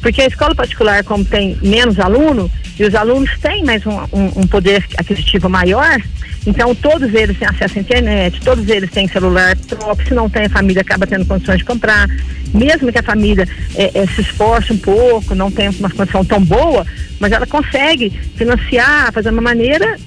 Porque 0.00 0.22
a 0.22 0.26
escola 0.26 0.54
particular, 0.54 1.04
como 1.04 1.24
tem 1.24 1.58
menos 1.62 1.98
aluno, 1.98 2.50
e 2.78 2.84
os 2.84 2.94
alunos 2.94 3.30
têm 3.40 3.62
mais 3.62 3.84
um, 3.84 3.92
um, 4.12 4.40
um 4.40 4.46
poder 4.46 4.82
aquisitivo 4.96 5.50
maior, 5.50 6.00
então 6.46 6.74
todos 6.74 7.12
eles 7.12 7.38
têm 7.38 7.46
acesso 7.46 7.78
à 7.78 7.80
internet, 7.82 8.40
todos 8.40 8.66
eles 8.68 8.90
têm 8.90 9.06
celular 9.06 9.54
próprio, 9.68 10.08
se 10.08 10.14
não 10.14 10.30
tem 10.30 10.46
a 10.46 10.48
família 10.48 10.80
acaba 10.80 11.06
tendo 11.06 11.26
condições 11.26 11.58
de 11.58 11.64
comprar, 11.64 12.08
mesmo 12.54 12.90
que 12.90 12.98
a 12.98 13.02
família 13.02 13.46
é, 13.74 14.00
é, 14.00 14.06
se 14.06 14.22
esforce 14.22 14.72
um 14.72 14.78
pouco, 14.78 15.34
não 15.34 15.50
tenha 15.50 15.70
uma 15.78 15.90
condição 15.90 16.24
tão 16.24 16.42
boa, 16.42 16.86
mas 17.18 17.32
ela 17.32 17.46
consegue 17.46 18.10
financiar, 18.36 19.12
fazer 19.12 19.28
uma 19.28 19.42
maneira 19.42 19.98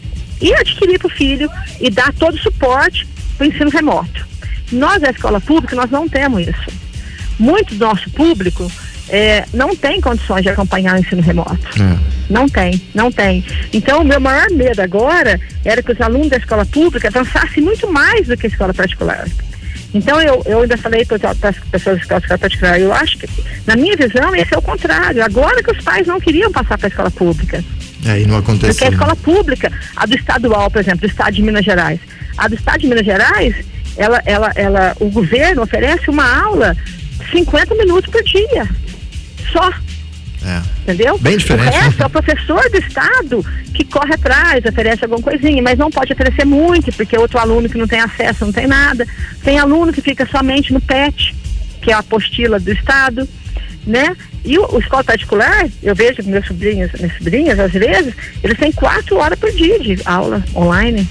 e 0.41 0.53
adquirir 0.53 0.99
para 0.99 1.07
o 1.07 1.11
filho 1.11 1.49
e 1.79 1.89
dar 1.89 2.13
todo 2.13 2.35
o 2.35 2.39
suporte 2.39 3.07
para 3.37 3.45
o 3.45 3.49
ensino 3.49 3.69
remoto. 3.69 4.25
Nós, 4.71 5.01
da 5.01 5.11
escola 5.11 5.39
pública, 5.39 5.75
nós 5.75 5.89
não 5.89 6.07
temos 6.07 6.47
isso. 6.47 6.83
Muito 7.39 7.75
do 7.75 7.85
nosso 7.85 8.09
público 8.11 8.71
é, 9.09 9.45
não 9.53 9.75
tem 9.75 9.99
condições 9.99 10.43
de 10.43 10.49
acompanhar 10.49 10.95
o 10.95 10.99
ensino 10.99 11.21
remoto. 11.21 11.67
É. 11.79 12.13
Não 12.29 12.47
tem, 12.47 12.81
não 12.93 13.11
tem. 13.11 13.43
Então, 13.71 14.01
o 14.01 14.05
meu 14.05 14.19
maior 14.19 14.49
medo 14.51 14.81
agora 14.81 15.39
era 15.63 15.83
que 15.83 15.91
os 15.91 16.01
alunos 16.01 16.29
da 16.29 16.37
escola 16.37 16.65
pública 16.65 17.09
avançassem 17.09 17.63
muito 17.63 17.91
mais 17.91 18.27
do 18.27 18.37
que 18.37 18.47
a 18.47 18.49
escola 18.49 18.73
particular. 18.73 19.27
Então, 19.93 20.19
eu, 20.19 20.41
eu 20.45 20.61
ainda 20.61 20.77
falei 20.77 21.05
para 21.05 21.17
as 21.49 21.57
pessoas 21.71 21.97
da 22.07 22.17
escola 22.17 22.39
particular, 22.39 22.79
eu 22.79 22.91
acho 22.91 23.17
que, 23.17 23.29
na 23.67 23.75
minha 23.75 23.95
visão, 23.95 24.35
esse 24.35 24.53
é 24.53 24.57
o 24.57 24.61
contrário. 24.61 25.23
Agora 25.23 25.61
que 25.61 25.71
os 25.71 25.83
pais 25.83 26.07
não 26.07 26.19
queriam 26.19 26.51
passar 26.51 26.77
para 26.77 26.87
a 26.87 26.89
escola 26.89 27.11
pública. 27.11 27.63
É, 28.05 28.21
e 28.21 28.25
não 28.25 28.37
aconteceu. 28.37 28.73
Porque 28.73 28.85
a 28.85 28.89
escola 28.89 29.15
pública, 29.15 29.71
a 29.95 30.05
do 30.05 30.15
estadual, 30.15 30.69
por 30.69 30.79
exemplo, 30.79 31.01
do 31.01 31.07
estado 31.07 31.33
de 31.33 31.41
Minas 31.41 31.63
Gerais, 31.63 31.99
a 32.37 32.47
do 32.47 32.55
estado 32.55 32.79
de 32.79 32.87
Minas 32.87 33.05
Gerais, 33.05 33.55
ela, 33.97 34.21
ela, 34.25 34.51
ela, 34.55 34.95
o 34.99 35.09
governo 35.09 35.61
oferece 35.61 36.09
uma 36.09 36.43
aula 36.43 36.75
50 37.31 37.75
minutos 37.75 38.11
por 38.11 38.23
dia. 38.23 38.67
Só. 39.51 39.71
É. 40.45 40.61
Entendeu? 40.81 41.17
Bem 41.19 41.37
diferente. 41.37 41.69
O 41.69 41.71
resto 41.71 41.99
né? 41.99 42.03
é 42.03 42.05
o 42.05 42.09
professor 42.09 42.69
do 42.69 42.77
Estado 42.77 43.45
que 43.73 43.85
corre 43.85 44.13
atrás, 44.13 44.63
oferece 44.65 45.05
alguma 45.05 45.21
coisinha, 45.21 45.61
mas 45.63 45.79
não 45.79 45.89
pode 45.89 46.11
oferecer 46.11 46.45
muito, 46.45 46.91
porque 46.93 47.17
outro 47.17 47.39
aluno 47.39 47.69
que 47.69 47.77
não 47.77 47.87
tem 47.87 48.01
acesso 48.01 48.45
não 48.45 48.51
tem 48.51 48.67
nada. 48.67 49.07
Tem 49.43 49.57
aluno 49.57 49.93
que 49.93 50.01
fica 50.01 50.27
somente 50.27 50.73
no 50.73 50.81
PET, 50.81 51.33
que 51.81 51.91
é 51.91 51.93
a 51.93 51.99
apostila 51.99 52.59
do 52.59 52.71
Estado, 52.71 53.27
né? 53.85 54.15
E 54.43 54.57
o, 54.57 54.75
o 54.75 54.79
escola 54.79 55.03
particular, 55.03 55.67
eu 55.81 55.95
vejo 55.95 56.23
meus 56.23 56.45
sobrinhos, 56.45 56.91
minhas 56.93 57.17
sobrinhas, 57.17 57.59
às 57.59 57.71
vezes, 57.71 58.13
eles 58.43 58.57
têm 58.57 58.71
quatro 58.71 59.17
horas 59.17 59.37
por 59.37 59.51
dia 59.51 59.79
de 59.79 59.99
aula 60.05 60.43
online. 60.55 61.07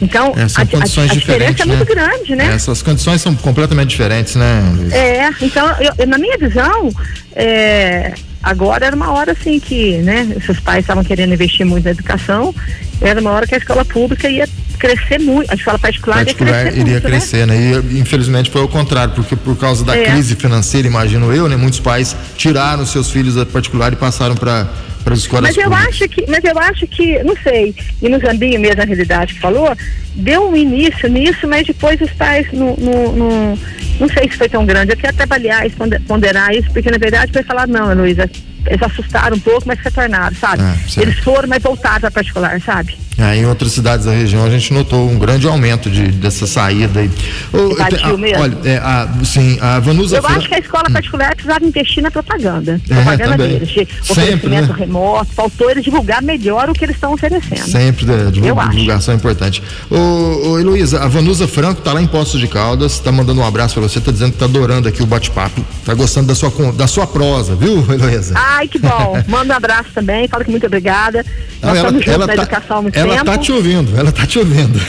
Então, 0.00 0.34
é, 0.36 0.42
a, 0.42 0.44
a, 0.44 1.04
a 1.04 1.14
diferença 1.14 1.62
é 1.62 1.66
muito 1.66 1.94
né? 1.94 1.94
grande, 1.94 2.36
né? 2.36 2.54
Essas 2.54 2.82
condições 2.82 3.20
são 3.22 3.34
completamente 3.34 3.88
diferentes, 3.88 4.34
né? 4.34 4.62
Luiz? 4.76 4.92
É, 4.92 5.30
então, 5.40 5.68
eu, 5.80 5.92
eu, 5.98 6.06
na 6.06 6.18
minha 6.18 6.36
visão, 6.36 6.90
é, 7.34 8.12
agora 8.42 8.86
era 8.86 8.94
uma 8.96 9.12
hora 9.12 9.32
assim 9.32 9.58
que, 9.58 9.98
né, 9.98 10.36
seus 10.44 10.60
pais 10.60 10.80
estavam 10.80 11.02
querendo 11.02 11.32
investir 11.32 11.64
muito 11.64 11.84
na 11.84 11.92
educação, 11.92 12.54
era 13.00 13.20
uma 13.20 13.30
hora 13.30 13.46
que 13.46 13.54
a 13.54 13.58
escola 13.58 13.84
pública 13.84 14.28
ia 14.28 14.46
crescer 14.76 15.18
muito, 15.18 15.50
a 15.50 15.54
escola 15.54 15.78
particular, 15.78 16.16
particular 16.18 16.62
crescer 16.64 16.80
iria 16.80 16.92
muito, 16.92 17.06
crescer, 17.06 17.46
né? 17.46 17.56
né? 17.56 17.82
E 17.90 17.98
infelizmente 17.98 18.50
foi 18.50 18.62
o 18.62 18.68
contrário, 18.68 19.14
porque 19.14 19.36
por 19.36 19.56
causa 19.56 19.84
da 19.84 19.96
é. 19.96 20.04
crise 20.04 20.36
financeira, 20.36 20.86
imagino 20.86 21.32
eu, 21.32 21.48
né, 21.48 21.56
muitos 21.56 21.80
pais 21.80 22.16
tiraram 22.36 22.84
seus 22.86 23.10
filhos 23.10 23.34
da 23.34 23.46
particular 23.46 23.92
e 23.92 23.96
passaram 23.96 24.34
para 24.34 24.68
para 25.06 25.14
as 25.14 25.20
escolas 25.20 25.54
mas 25.54 25.64
eu 25.64 25.72
acho 25.72 26.08
que 26.08 26.24
mas 26.28 26.42
eu 26.42 26.58
acho 26.58 26.84
que 26.88 27.22
não 27.22 27.36
sei 27.36 27.72
e 28.02 28.08
no 28.08 28.18
Zambinho 28.18 28.58
mesmo 28.58 28.82
a 28.82 28.84
realidade 28.84 29.34
que 29.34 29.40
falou 29.40 29.72
deu 30.16 30.50
um 30.50 30.56
início 30.56 31.08
nisso 31.08 31.46
mas 31.46 31.64
depois 31.64 32.00
os 32.00 32.10
pais 32.10 32.50
no, 32.52 32.76
no, 32.76 33.12
no 33.12 33.58
não 34.00 34.08
sei 34.08 34.28
se 34.28 34.36
foi 34.36 34.48
tão 34.48 34.66
grande 34.66 34.90
eu 34.90 34.96
quero 34.96 35.16
trabalhar 35.16 35.64
e 35.64 35.70
ponderar 36.00 36.52
isso 36.52 36.68
porque 36.72 36.90
na 36.90 36.98
verdade 36.98 37.32
foi 37.32 37.44
falar 37.44 37.68
não 37.68 37.94
Luísa 37.94 38.28
eles 38.66 38.82
assustaram 38.82 39.36
um 39.36 39.40
pouco, 39.40 39.62
mas 39.66 39.78
retornaram, 39.78 40.34
sabe? 40.36 40.62
Ah, 40.62 40.76
eles 40.98 41.18
foram, 41.18 41.48
mas 41.48 41.62
voltaram 41.62 42.00
para 42.00 42.10
particular, 42.10 42.60
sabe? 42.60 42.96
É, 43.18 43.34
em 43.34 43.46
outras 43.46 43.72
cidades 43.72 44.04
da 44.04 44.12
região 44.12 44.44
a 44.44 44.50
gente 44.50 44.74
notou 44.74 45.08
um 45.08 45.18
grande 45.18 45.46
aumento 45.46 45.88
de, 45.88 46.08
dessa 46.08 46.46
saída 46.46 47.00
aí. 47.00 47.10
Oh, 47.50 47.74
a, 47.80 48.16
mesmo. 48.18 48.42
Olha, 48.42 48.58
é, 48.64 48.76
a, 48.76 49.08
sim, 49.24 49.58
a 49.60 49.80
Vanusa. 49.80 50.18
Eu 50.18 50.26
acho 50.26 50.48
que 50.48 50.54
a 50.54 50.58
escola 50.58 50.84
particular 50.90 51.34
precisava 51.34 51.64
investir 51.64 52.02
na 52.02 52.10
propaganda. 52.10 52.78
É, 52.90 52.94
propaganda 52.94 53.30
também. 53.30 53.58
deles. 53.58 53.68
De 53.68 53.88
Sempre, 54.02 54.48
né? 54.50 54.68
remoto, 54.76 55.32
faltou 55.32 55.70
eles 55.70 55.82
divulgar 55.82 56.22
melhor 56.22 56.68
o 56.68 56.74
que 56.74 56.84
eles 56.84 56.96
estão 56.96 57.14
oferecendo. 57.14 57.66
Sempre, 57.66 58.04
né? 58.04 58.30
Divulga, 58.30 58.68
divulgação 58.68 59.14
é 59.14 59.16
importante. 59.16 59.62
Ô, 59.90 60.50
ô 60.50 60.58
Heloísa, 60.58 61.02
a 61.02 61.08
Vanusa 61.08 61.48
Franco 61.48 61.80
tá 61.80 61.94
lá 61.94 62.02
em 62.02 62.06
Poços 62.06 62.38
de 62.38 62.46
Caldas, 62.46 62.98
tá 62.98 63.10
mandando 63.10 63.40
um 63.40 63.46
abraço 63.46 63.74
para 63.74 63.82
você, 63.82 63.98
tá 63.98 64.12
dizendo 64.12 64.32
que 64.32 64.38
tá 64.38 64.44
adorando 64.44 64.88
aqui 64.88 65.02
o 65.02 65.06
bate-papo, 65.06 65.64
tá 65.86 65.94
gostando 65.94 66.26
da 66.26 66.34
sua, 66.34 66.50
da 66.72 66.86
sua 66.86 67.06
prosa, 67.06 67.54
viu, 67.56 67.78
Heloísa? 67.90 68.34
Ai, 68.56 68.68
que 68.68 68.78
bom. 68.78 69.22
Manda 69.28 69.52
um 69.52 69.56
abraço 69.56 69.90
também, 69.94 70.26
fala 70.28 70.44
que 70.44 70.50
muito 70.50 70.66
obrigada. 70.66 71.24
Não, 71.62 71.68
Nós 71.68 71.78
ela, 71.78 71.88
estamos 71.88 72.04
juntos 72.04 72.18
na 72.18 72.26
tá, 72.26 72.34
educação 72.34 72.78
há 72.78 72.82
muito 72.82 72.98
ela 72.98 73.08
tempo. 73.08 73.20
Ela 73.20 73.36
tá 73.36 73.42
te 73.42 73.52
ouvindo, 73.52 73.98
ela 73.98 74.12
tá 74.12 74.26
te 74.26 74.38
ouvindo. 74.38 74.80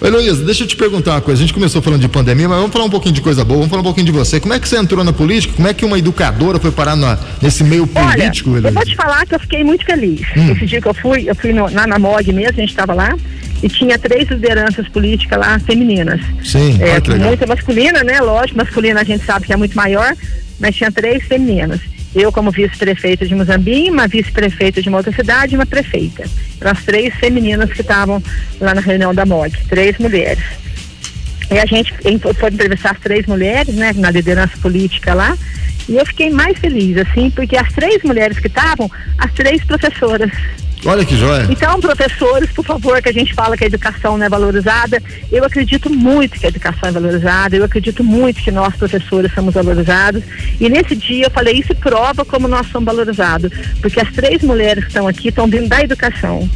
Oi, 0.00 0.10
Luísa, 0.10 0.44
deixa 0.44 0.64
eu 0.64 0.66
te 0.66 0.76
perguntar 0.76 1.12
uma 1.12 1.20
coisa. 1.20 1.40
A 1.40 1.46
gente 1.46 1.54
começou 1.54 1.80
falando 1.80 2.00
de 2.00 2.08
pandemia, 2.08 2.46
mas 2.48 2.58
vamos 2.58 2.72
falar 2.72 2.84
um 2.84 2.90
pouquinho 2.90 3.14
de 3.14 3.22
coisa 3.22 3.44
boa, 3.44 3.58
vamos 3.58 3.70
falar 3.70 3.80
um 3.80 3.84
pouquinho 3.84 4.06
de 4.06 4.12
você. 4.12 4.38
Como 4.38 4.52
é 4.52 4.60
que 4.60 4.68
você 4.68 4.76
entrou 4.76 5.02
na 5.02 5.12
política? 5.12 5.54
Como 5.54 5.66
é 5.66 5.72
que 5.72 5.84
uma 5.84 5.98
educadora 5.98 6.58
foi 6.58 6.70
parar 6.70 6.94
na, 6.94 7.18
nesse 7.40 7.64
meio 7.64 7.86
político, 7.86 8.50
Olha, 8.52 8.68
Eu 8.68 8.72
vou 8.72 8.84
te 8.84 8.94
falar 8.96 9.24
que 9.24 9.34
eu 9.34 9.40
fiquei 9.40 9.64
muito 9.64 9.84
feliz. 9.84 10.20
Hum. 10.36 10.52
Esse 10.52 10.66
dia 10.66 10.80
que 10.80 10.88
eu 10.88 10.94
fui, 10.94 11.24
eu 11.26 11.34
fui 11.34 11.52
no, 11.52 11.72
lá 11.72 11.86
na 11.86 11.98
MOG 11.98 12.32
mesmo, 12.32 12.50
a 12.50 12.60
gente 12.60 12.70
estava 12.70 12.92
lá, 12.92 13.16
e 13.62 13.68
tinha 13.68 13.98
três 13.98 14.28
lideranças 14.28 14.86
políticas 14.88 15.38
lá 15.38 15.58
femininas. 15.60 16.20
Sim, 16.42 16.78
é, 16.82 17.18
muito 17.18 17.48
masculina, 17.48 18.04
né? 18.04 18.20
Lógico, 18.20 18.58
masculina 18.58 19.00
a 19.00 19.04
gente 19.04 19.24
sabe 19.24 19.46
que 19.46 19.54
é 19.54 19.56
muito 19.56 19.74
maior, 19.74 20.14
mas 20.60 20.76
tinha 20.76 20.92
três 20.92 21.24
femininas. 21.24 21.80
Eu 22.14 22.30
como 22.30 22.50
vice-prefeita 22.50 23.26
de 23.26 23.34
Muzambinho, 23.34 23.92
uma 23.92 24.06
vice-prefeita 24.06 24.80
de 24.80 24.88
uma 24.88 24.98
outra 24.98 25.12
cidade 25.12 25.54
e 25.54 25.58
uma 25.58 25.66
prefeita. 25.66 26.24
As 26.60 26.84
três 26.84 27.14
femininas 27.14 27.72
que 27.72 27.80
estavam 27.80 28.22
lá 28.60 28.74
na 28.74 28.80
reunião 28.80 29.14
da 29.14 29.26
MOG, 29.26 29.52
três 29.68 29.98
mulheres. 29.98 30.44
E 31.50 31.58
a 31.58 31.66
gente 31.66 31.94
foi 32.38 32.50
entrevistar 32.50 32.92
as 32.92 33.00
três 33.00 33.26
mulheres, 33.26 33.74
né, 33.74 33.92
na 33.96 34.10
liderança 34.10 34.56
política 34.58 35.14
lá, 35.14 35.36
e 35.88 35.96
eu 35.96 36.06
fiquei 36.06 36.30
mais 36.30 36.58
feliz, 36.58 36.96
assim, 36.96 37.30
porque 37.30 37.56
as 37.56 37.70
três 37.72 38.02
mulheres 38.02 38.38
que 38.38 38.46
estavam, 38.46 38.90
as 39.18 39.32
três 39.32 39.62
professoras 39.64 40.30
Olha 40.86 41.04
que 41.04 41.16
joia. 41.16 41.46
Então, 41.48 41.80
professores, 41.80 42.50
por 42.52 42.64
favor, 42.64 43.00
que 43.00 43.08
a 43.08 43.12
gente 43.12 43.32
fala 43.32 43.56
que 43.56 43.64
a 43.64 43.66
educação 43.66 44.18
não 44.18 44.26
é 44.26 44.28
valorizada, 44.28 45.02
eu 45.32 45.42
acredito 45.42 45.88
muito 45.88 46.38
que 46.38 46.44
a 46.44 46.50
educação 46.50 46.88
é 46.90 46.92
valorizada, 46.92 47.56
eu 47.56 47.64
acredito 47.64 48.04
muito 48.04 48.42
que 48.42 48.50
nós, 48.50 48.76
professores, 48.76 49.32
somos 49.32 49.54
valorizados. 49.54 50.22
E 50.60 50.68
nesse 50.68 50.94
dia 50.94 51.26
eu 51.26 51.30
falei, 51.30 51.54
isso 51.54 51.74
prova 51.76 52.24
como 52.24 52.46
nós 52.46 52.66
somos 52.66 52.84
valorizados, 52.84 53.50
porque 53.80 53.98
as 53.98 54.12
três 54.12 54.42
mulheres 54.42 54.84
que 54.84 54.90
estão 54.90 55.08
aqui 55.08 55.28
estão 55.28 55.46
vindo 55.46 55.68
da 55.68 55.80
educação. 55.80 56.48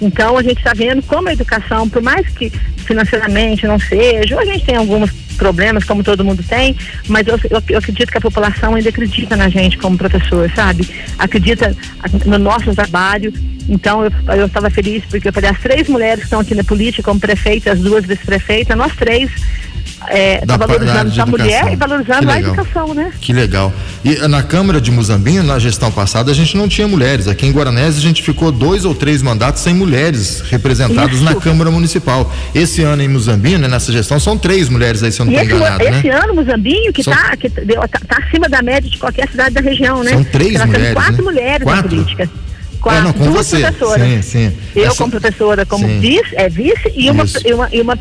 Então, 0.00 0.36
a 0.36 0.42
gente 0.42 0.58
está 0.58 0.72
vendo 0.74 1.02
como 1.02 1.28
a 1.28 1.32
educação, 1.32 1.88
por 1.88 2.02
mais 2.02 2.26
que 2.28 2.50
financeiramente 2.50 3.66
não 3.66 3.78
seja, 3.78 4.38
a 4.38 4.44
gente 4.44 4.64
tem 4.64 4.76
alguns 4.76 5.10
problemas, 5.36 5.84
como 5.84 6.02
todo 6.02 6.24
mundo 6.24 6.42
tem, 6.42 6.76
mas 7.06 7.26
eu, 7.26 7.38
eu, 7.50 7.62
eu, 7.68 7.78
acredito 7.78 8.10
que 8.10 8.18
a 8.18 8.20
população 8.20 8.74
ainda 8.74 8.88
acredita 8.88 9.36
na 9.36 9.48
gente 9.48 9.78
como 9.78 9.96
professor, 9.96 10.50
sabe? 10.54 10.88
Acredita 11.18 11.76
no 12.26 12.38
nosso 12.38 12.74
trabalho 12.74 13.32
então 13.68 14.02
eu 14.02 14.46
estava 14.46 14.70
feliz 14.70 15.04
porque 15.04 15.28
eu 15.28 15.32
falei, 15.32 15.50
as 15.50 15.60
três 15.60 15.88
mulheres 15.88 16.20
que 16.20 16.24
estão 16.24 16.40
aqui 16.40 16.54
na 16.54 16.64
política, 16.64 17.02
como 17.02 17.20
prefeita, 17.20 17.72
as 17.72 17.80
duas 17.80 18.06
vice-prefeitas, 18.06 18.76
nós 18.76 18.94
três 18.96 19.30
é, 20.06 20.38
tá 20.46 20.56
valorizando 20.56 21.20
a 21.20 21.26
mulher 21.26 21.72
e 21.72 21.76
valorizando 21.76 22.30
a 22.30 22.40
educação, 22.40 22.94
né? 22.94 23.12
Que 23.20 23.32
legal. 23.32 23.72
E 24.04 24.14
na 24.28 24.42
Câmara 24.42 24.80
de 24.80 24.90
Muzambinho, 24.90 25.42
na 25.42 25.58
gestão 25.58 25.90
passada, 25.90 26.30
a 26.30 26.34
gente 26.34 26.56
não 26.56 26.68
tinha 26.68 26.86
mulheres. 26.86 27.26
Aqui 27.26 27.46
em 27.46 27.52
Guaranés, 27.52 27.96
a 27.96 28.00
gente 28.00 28.22
ficou 28.22 28.52
dois 28.52 28.84
ou 28.84 28.94
três 28.94 29.22
mandatos 29.22 29.62
sem 29.62 29.74
mulheres 29.74 30.42
representadas 30.48 31.16
Isso. 31.16 31.24
na 31.24 31.34
Câmara 31.34 31.70
Municipal. 31.70 32.32
Esse 32.54 32.82
ano 32.82 33.02
em 33.02 33.08
Muzambinho, 33.08 33.58
né, 33.58 33.68
nessa 33.68 33.92
gestão, 33.92 34.20
são 34.20 34.38
três 34.38 34.68
mulheres 34.68 35.02
aí, 35.02 35.10
se 35.10 35.20
eu 35.20 35.26
não 35.26 35.32
estou 35.32 35.56
enganado, 35.56 35.82
esse 35.82 35.90
né? 35.90 35.98
Esse 35.98 36.08
ano, 36.08 36.34
Muzambinho, 36.34 36.92
que 36.92 37.00
está 37.00 37.36
que 37.36 37.50
tá, 37.50 38.00
tá, 38.06 38.22
acima 38.24 38.48
da 38.48 38.62
média 38.62 38.88
de 38.88 38.98
qualquer 38.98 39.28
cidade 39.28 39.54
da 39.54 39.60
região, 39.60 40.02
né? 40.02 40.12
São 40.12 40.24
três 40.24 40.54
Nós 40.54 40.66
mulheres, 40.66 40.94
quatro 40.94 41.16
né? 41.16 41.22
mulheres 41.22 41.62
quatro? 41.64 41.82
na 41.82 41.88
política 41.88 42.30
quatro, 42.78 43.00
é, 43.00 43.04
não, 43.04 43.12
com 43.12 43.24
duas 43.24 43.46
você. 43.46 43.60
professoras. 43.60 44.06
Sim, 44.06 44.22
sim. 44.22 44.52
Eu 44.74 44.86
Essa... 44.86 44.96
como 44.96 45.10
professora, 45.10 45.66
como 45.66 45.86
sim. 45.86 46.00
vice, 46.00 46.34
é 46.34 46.48
vice 46.48 46.92
e 46.94 47.10
uma, 47.10 47.24
e 47.44 47.52
uma, 47.52 47.68
e 47.72 47.80
uma 47.80 47.98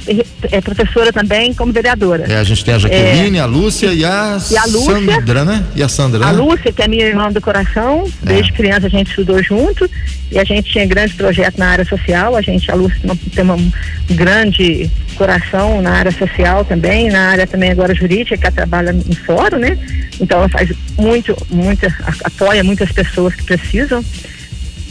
é, 0.52 0.62
professora 0.62 1.12
também 1.12 1.54
como 1.54 1.72
vereadora. 1.72 2.26
É, 2.28 2.38
a 2.38 2.44
gente 2.44 2.64
tem 2.64 2.74
a 2.74 2.80
Jaqueline, 2.80 3.38
é, 3.38 3.42
a 3.42 3.46
Lúcia 3.46 3.94
e 3.94 4.06
a, 4.06 4.40
e 4.50 4.58
a 4.58 4.66
Lúcia, 4.66 4.94
Sandra, 4.94 5.46
né? 5.46 5.66
E 5.76 5.84
a 5.84 5.90
Sandra, 5.90 6.26
A 6.26 6.34
né? 6.34 6.40
Lúcia, 6.40 6.72
que 6.72 6.82
é 6.82 6.88
minha 6.88 7.06
irmã 7.06 7.32
do 7.32 7.42
coração, 7.42 8.06
é. 8.26 8.30
desde 8.30 8.54
criança 8.54 8.88
a 8.88 8.90
gente 8.90 9.10
estudou 9.10 9.42
junto 9.44 9.90
e 10.32 10.40
a 10.40 10.44
gente 10.44 10.72
tinha 10.72 10.86
grandes 10.86 11.16
projetos 11.16 11.58
na 11.58 11.68
área 11.70 11.86
social, 11.86 12.36
a 12.36 12.42
gente, 12.42 12.70
a 12.72 12.76
Lúcia 12.76 13.00
tem 13.34 13.50
um 13.50 13.72
grande 14.10 14.90
coração 15.16 15.82
na 15.82 15.92
área 15.92 16.12
social 16.12 16.64
também, 16.64 17.10
na 17.10 17.30
área 17.30 17.48
também 17.48 17.72
agora 17.72 17.94
jurídica, 17.94 18.38
que 18.38 18.46
ela 18.46 18.56
trabalha 18.56 18.92
em 18.92 19.16
fórum, 19.16 19.58
né? 19.58 19.78
Então 20.20 20.40
ela 20.40 20.50
faz 20.50 20.72
muito, 20.98 21.36
muita, 21.50 21.94
apoia 22.24 22.64
muitas 22.64 22.92
pessoas 22.92 23.36
que 23.36 23.44
precisam. 23.44 24.04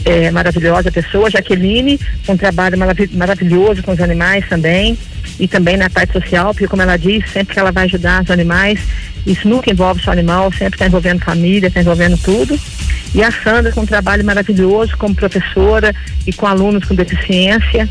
É, 0.07 0.31
maravilhosa 0.31 0.91
pessoa, 0.91 1.29
Jaqueline, 1.29 1.99
com 2.25 2.33
um 2.33 2.37
trabalho 2.37 2.77
marav 2.77 2.97
maravilhoso 3.11 3.83
com 3.83 3.91
os 3.91 3.99
animais 3.99 4.47
também, 4.47 4.97
e 5.39 5.47
também 5.47 5.77
na 5.77 5.89
parte 5.89 6.13
social, 6.13 6.53
porque 6.53 6.67
como 6.67 6.81
ela 6.81 6.97
diz, 6.97 7.29
sempre 7.31 7.53
que 7.53 7.59
ela 7.59 7.71
vai 7.71 7.85
ajudar 7.85 8.23
os 8.23 8.31
animais, 8.31 8.79
isso 9.25 9.47
nunca 9.47 9.69
envolve 9.69 10.01
só 10.01 10.11
animal, 10.11 10.51
sempre 10.51 10.75
está 10.75 10.87
envolvendo 10.87 11.23
família, 11.23 11.67
está 11.67 11.81
envolvendo 11.81 12.17
tudo. 12.17 12.57
E 13.13 13.21
a 13.21 13.31
Sandra 13.31 13.71
com 13.71 13.81
um 13.81 13.85
trabalho 13.85 14.23
maravilhoso 14.23 14.95
como 14.97 15.13
professora 15.13 15.93
e 16.25 16.31
com 16.31 16.47
alunos 16.47 16.85
com 16.85 16.95
deficiência. 16.95 17.87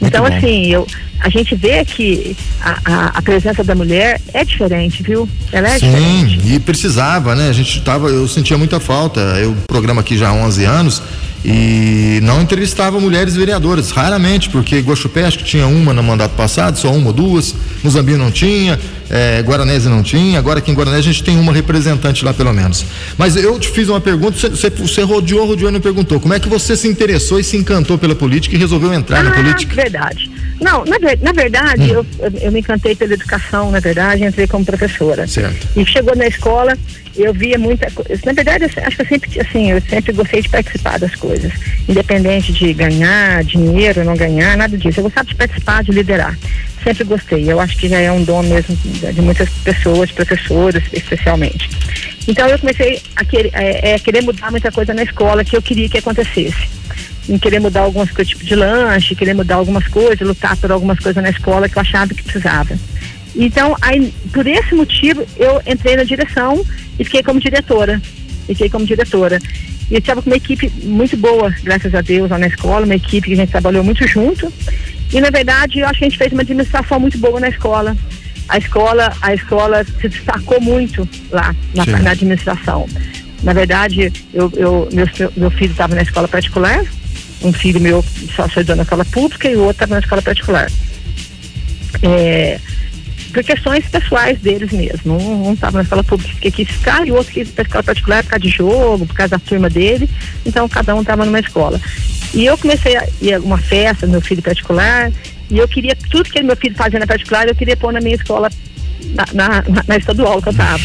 Então, 0.00 0.24
assim, 0.24 0.72
eu, 0.72 0.86
a 1.22 1.28
gente 1.28 1.54
vê 1.54 1.84
que 1.84 2.36
a, 2.60 2.78
a, 2.84 3.06
a, 3.18 3.22
presença 3.22 3.62
da 3.62 3.76
mulher 3.76 4.20
é 4.34 4.44
diferente, 4.44 5.04
viu? 5.04 5.28
Ela 5.52 5.68
é 5.68 5.78
Sim, 5.78 5.86
diferente. 5.86 6.54
e 6.54 6.58
precisava, 6.58 7.36
né? 7.36 7.48
A 7.48 7.52
gente 7.52 7.80
tava, 7.80 8.08
eu 8.08 8.26
sentia 8.26 8.58
muita 8.58 8.80
falta. 8.80 9.20
Eu 9.20 9.56
programa 9.68 10.00
aqui 10.00 10.18
já 10.18 10.30
há 10.30 10.32
11 10.32 10.64
anos 10.64 11.02
e 11.44 12.20
não 12.22 12.40
entrevistava 12.40 13.00
mulheres 13.00 13.36
vereadoras, 13.36 13.90
raramente, 13.90 14.48
porque 14.50 14.78
Guaxupé 14.80 15.24
acho 15.24 15.38
que 15.38 15.44
tinha 15.44 15.66
uma 15.66 15.92
no 15.92 16.02
mandato 16.02 16.34
passado, 16.36 16.78
só 16.78 16.92
uma 16.92 17.08
ou 17.08 17.12
duas, 17.12 17.54
Muzambique 17.82 18.16
não 18.16 18.30
tinha, 18.30 18.78
é, 19.10 19.40
Guaranese 19.40 19.88
não 19.88 20.02
tinha, 20.02 20.38
agora 20.38 20.60
aqui 20.60 20.70
em 20.70 20.74
Guaranese 20.74 21.08
a 21.08 21.12
gente 21.12 21.24
tem 21.24 21.36
uma 21.38 21.52
representante 21.52 22.24
lá 22.24 22.32
pelo 22.32 22.52
menos. 22.52 22.84
Mas 23.18 23.36
eu 23.36 23.58
te 23.58 23.68
fiz 23.68 23.88
uma 23.88 24.00
pergunta, 24.00 24.50
você, 24.50 24.70
você 24.70 25.02
rodeou, 25.02 25.46
rodeou 25.46 25.68
e 25.70 25.72
não 25.72 25.80
perguntou, 25.80 26.20
como 26.20 26.32
é 26.32 26.38
que 26.38 26.48
você 26.48 26.76
se 26.76 26.86
interessou 26.86 27.40
e 27.40 27.44
se 27.44 27.56
encantou 27.56 27.98
pela 27.98 28.14
política 28.14 28.54
e 28.54 28.58
resolveu 28.58 28.94
entrar 28.94 29.18
ah, 29.18 29.22
na 29.24 29.30
política? 29.32 29.74
verdade. 29.74 30.30
Não, 30.62 30.84
na, 30.84 30.96
na 31.20 31.32
verdade, 31.32 31.92
hum. 31.92 32.06
eu, 32.20 32.32
eu 32.40 32.52
me 32.52 32.60
encantei 32.60 32.94
pela 32.94 33.14
educação, 33.14 33.70
na 33.70 33.80
verdade, 33.80 34.24
entrei 34.24 34.46
como 34.46 34.64
professora. 34.64 35.26
Certo. 35.26 35.68
E 35.76 35.84
chegou 35.84 36.14
na 36.16 36.26
escola, 36.26 36.78
eu 37.16 37.34
via 37.34 37.58
muita 37.58 37.90
coisa. 37.90 38.20
Na 38.24 38.32
verdade, 38.32 38.64
acho 38.64 38.96
que 38.96 39.02
eu 39.02 39.06
sempre, 39.06 39.40
assim, 39.40 39.70
eu 39.70 39.82
sempre 39.82 40.12
gostei 40.12 40.40
de 40.40 40.48
participar 40.48 40.98
das 40.98 41.14
coisas. 41.16 41.52
Independente 41.88 42.52
de 42.52 42.72
ganhar 42.72 43.42
dinheiro, 43.44 44.04
não 44.04 44.16
ganhar, 44.16 44.56
nada 44.56 44.78
disso. 44.78 45.00
Eu 45.00 45.04
gostava 45.04 45.26
de 45.26 45.34
participar, 45.34 45.82
de 45.82 45.90
liderar. 45.90 46.38
Sempre 46.82 47.04
gostei. 47.04 47.50
Eu 47.50 47.60
acho 47.60 47.76
que 47.76 47.88
já 47.88 47.98
é 47.98 48.10
um 48.10 48.22
dom 48.22 48.42
mesmo 48.42 48.76
de 48.76 49.20
muitas 49.20 49.48
pessoas, 49.64 50.10
professoras, 50.10 50.82
especialmente. 50.92 51.68
Então 52.26 52.48
eu 52.48 52.58
comecei 52.58 53.02
a 53.16 53.24
querer, 53.24 53.50
é, 53.52 53.94
é, 53.94 53.98
querer 53.98 54.22
mudar 54.22 54.50
muita 54.50 54.70
coisa 54.70 54.94
na 54.94 55.02
escola 55.02 55.44
que 55.44 55.56
eu 55.56 55.62
queria 55.62 55.88
que 55.88 55.98
acontecesse. 55.98 56.68
Em 57.28 57.38
querer 57.38 57.60
mudar 57.60 57.80
alguns 57.80 58.10
tipos 58.10 58.46
de 58.46 58.54
lanche, 58.54 59.14
querer 59.14 59.34
mudar 59.34 59.56
algumas 59.56 59.86
coisas, 59.86 60.26
lutar 60.26 60.56
por 60.56 60.72
algumas 60.72 60.98
coisas 60.98 61.22
na 61.22 61.30
escola 61.30 61.68
que 61.68 61.76
eu 61.76 61.82
achava 61.82 62.12
que 62.12 62.22
precisava. 62.22 62.76
Então, 63.34 63.76
aí, 63.80 64.12
por 64.32 64.46
esse 64.46 64.74
motivo, 64.74 65.24
eu 65.36 65.62
entrei 65.66 65.96
na 65.96 66.04
direção 66.04 66.64
e 66.98 67.04
fiquei 67.04 67.22
como 67.22 67.40
diretora. 67.40 68.00
Fiquei 68.46 68.68
como 68.68 68.84
diretora. 68.84 69.38
E 69.90 69.94
eu 69.94 69.98
estava 69.98 70.22
com 70.22 70.30
uma 70.30 70.36
equipe 70.36 70.70
muito 70.82 71.16
boa, 71.16 71.54
graças 71.62 71.94
a 71.94 72.00
Deus, 72.00 72.30
lá 72.30 72.38
na 72.38 72.46
escola, 72.46 72.84
uma 72.84 72.94
equipe 72.94 73.28
que 73.28 73.34
a 73.34 73.36
gente 73.36 73.50
trabalhou 73.50 73.84
muito 73.84 74.06
junto. 74.06 74.52
E 75.12 75.20
na 75.20 75.30
verdade, 75.30 75.80
eu 75.80 75.86
acho 75.86 75.98
que 75.98 76.04
a 76.04 76.08
gente 76.08 76.18
fez 76.18 76.32
uma 76.32 76.42
administração 76.42 76.98
muito 76.98 77.18
boa 77.18 77.38
na 77.38 77.48
escola. 77.48 77.96
A 78.48 78.58
escola, 78.58 79.12
a 79.20 79.34
escola 79.34 79.84
se 79.84 80.08
destacou 80.08 80.60
muito 80.60 81.08
lá 81.30 81.54
na, 81.74 81.86
na 81.86 82.10
administração. 82.10 82.86
Na 83.42 83.52
verdade, 83.52 84.12
eu, 84.32 84.50
eu 84.56 84.88
meu, 84.92 85.06
meu 85.36 85.50
filho 85.50 85.72
estava 85.72 85.94
na 85.94 86.02
escola 86.02 86.28
particular, 86.28 86.84
um 87.42 87.52
filho 87.52 87.80
meu 87.80 88.04
só 88.34 88.46
estudou 88.46 88.76
na 88.76 88.82
escola 88.82 89.04
pública 89.04 89.48
e 89.48 89.56
o 89.56 89.60
outro 89.60 89.72
estava 89.72 89.94
na 89.94 90.00
escola 90.00 90.22
particular. 90.22 90.70
É, 92.02 92.58
por 93.32 93.42
questões 93.42 93.86
pessoais 93.86 94.38
deles 94.40 94.70
mesmo. 94.70 95.16
Um 95.16 95.54
estava 95.54 95.78
na 95.78 95.82
escola 95.82 96.04
pública 96.04 96.34
que 96.40 96.50
quis 96.50 96.68
ficar 96.68 97.06
e 97.06 97.10
o 97.10 97.16
outro 97.16 97.32
quis 97.32 97.48
ir 97.48 97.52
para 97.52 97.62
a 97.62 97.66
escola 97.66 97.82
particular 97.82 98.22
por 98.22 98.30
causa 98.30 98.42
de 98.42 98.48
jogo, 98.48 99.06
por 99.06 99.14
causa 99.14 99.30
da 99.30 99.38
turma 99.38 99.68
dele. 99.68 100.08
Então 100.44 100.68
cada 100.68 100.94
um 100.94 101.00
estava 101.00 101.24
numa 101.24 101.40
escola. 101.40 101.80
E 102.34 102.44
eu 102.44 102.56
comecei 102.56 102.96
a 102.96 103.06
ir 103.20 103.34
a 103.34 103.40
uma 103.40 103.58
festa 103.58 104.06
do 104.06 104.12
meu 104.12 104.20
filho 104.20 104.42
particular 104.42 105.10
e 105.50 105.58
eu 105.58 105.68
queria, 105.68 105.96
tudo 106.10 106.30
que 106.30 106.42
meu 106.42 106.56
filho 106.56 106.74
fazia 106.74 106.98
na 106.98 107.06
particular, 107.06 107.46
eu 107.46 107.54
queria 107.54 107.76
pôr 107.76 107.92
na 107.92 108.00
minha 108.00 108.14
escola 108.14 108.50
na, 109.14 109.26
na, 109.34 109.64
na, 109.86 109.96
estadual 109.96 110.40
que 110.40 110.48
eu 110.48 110.52
estava. 110.52 110.82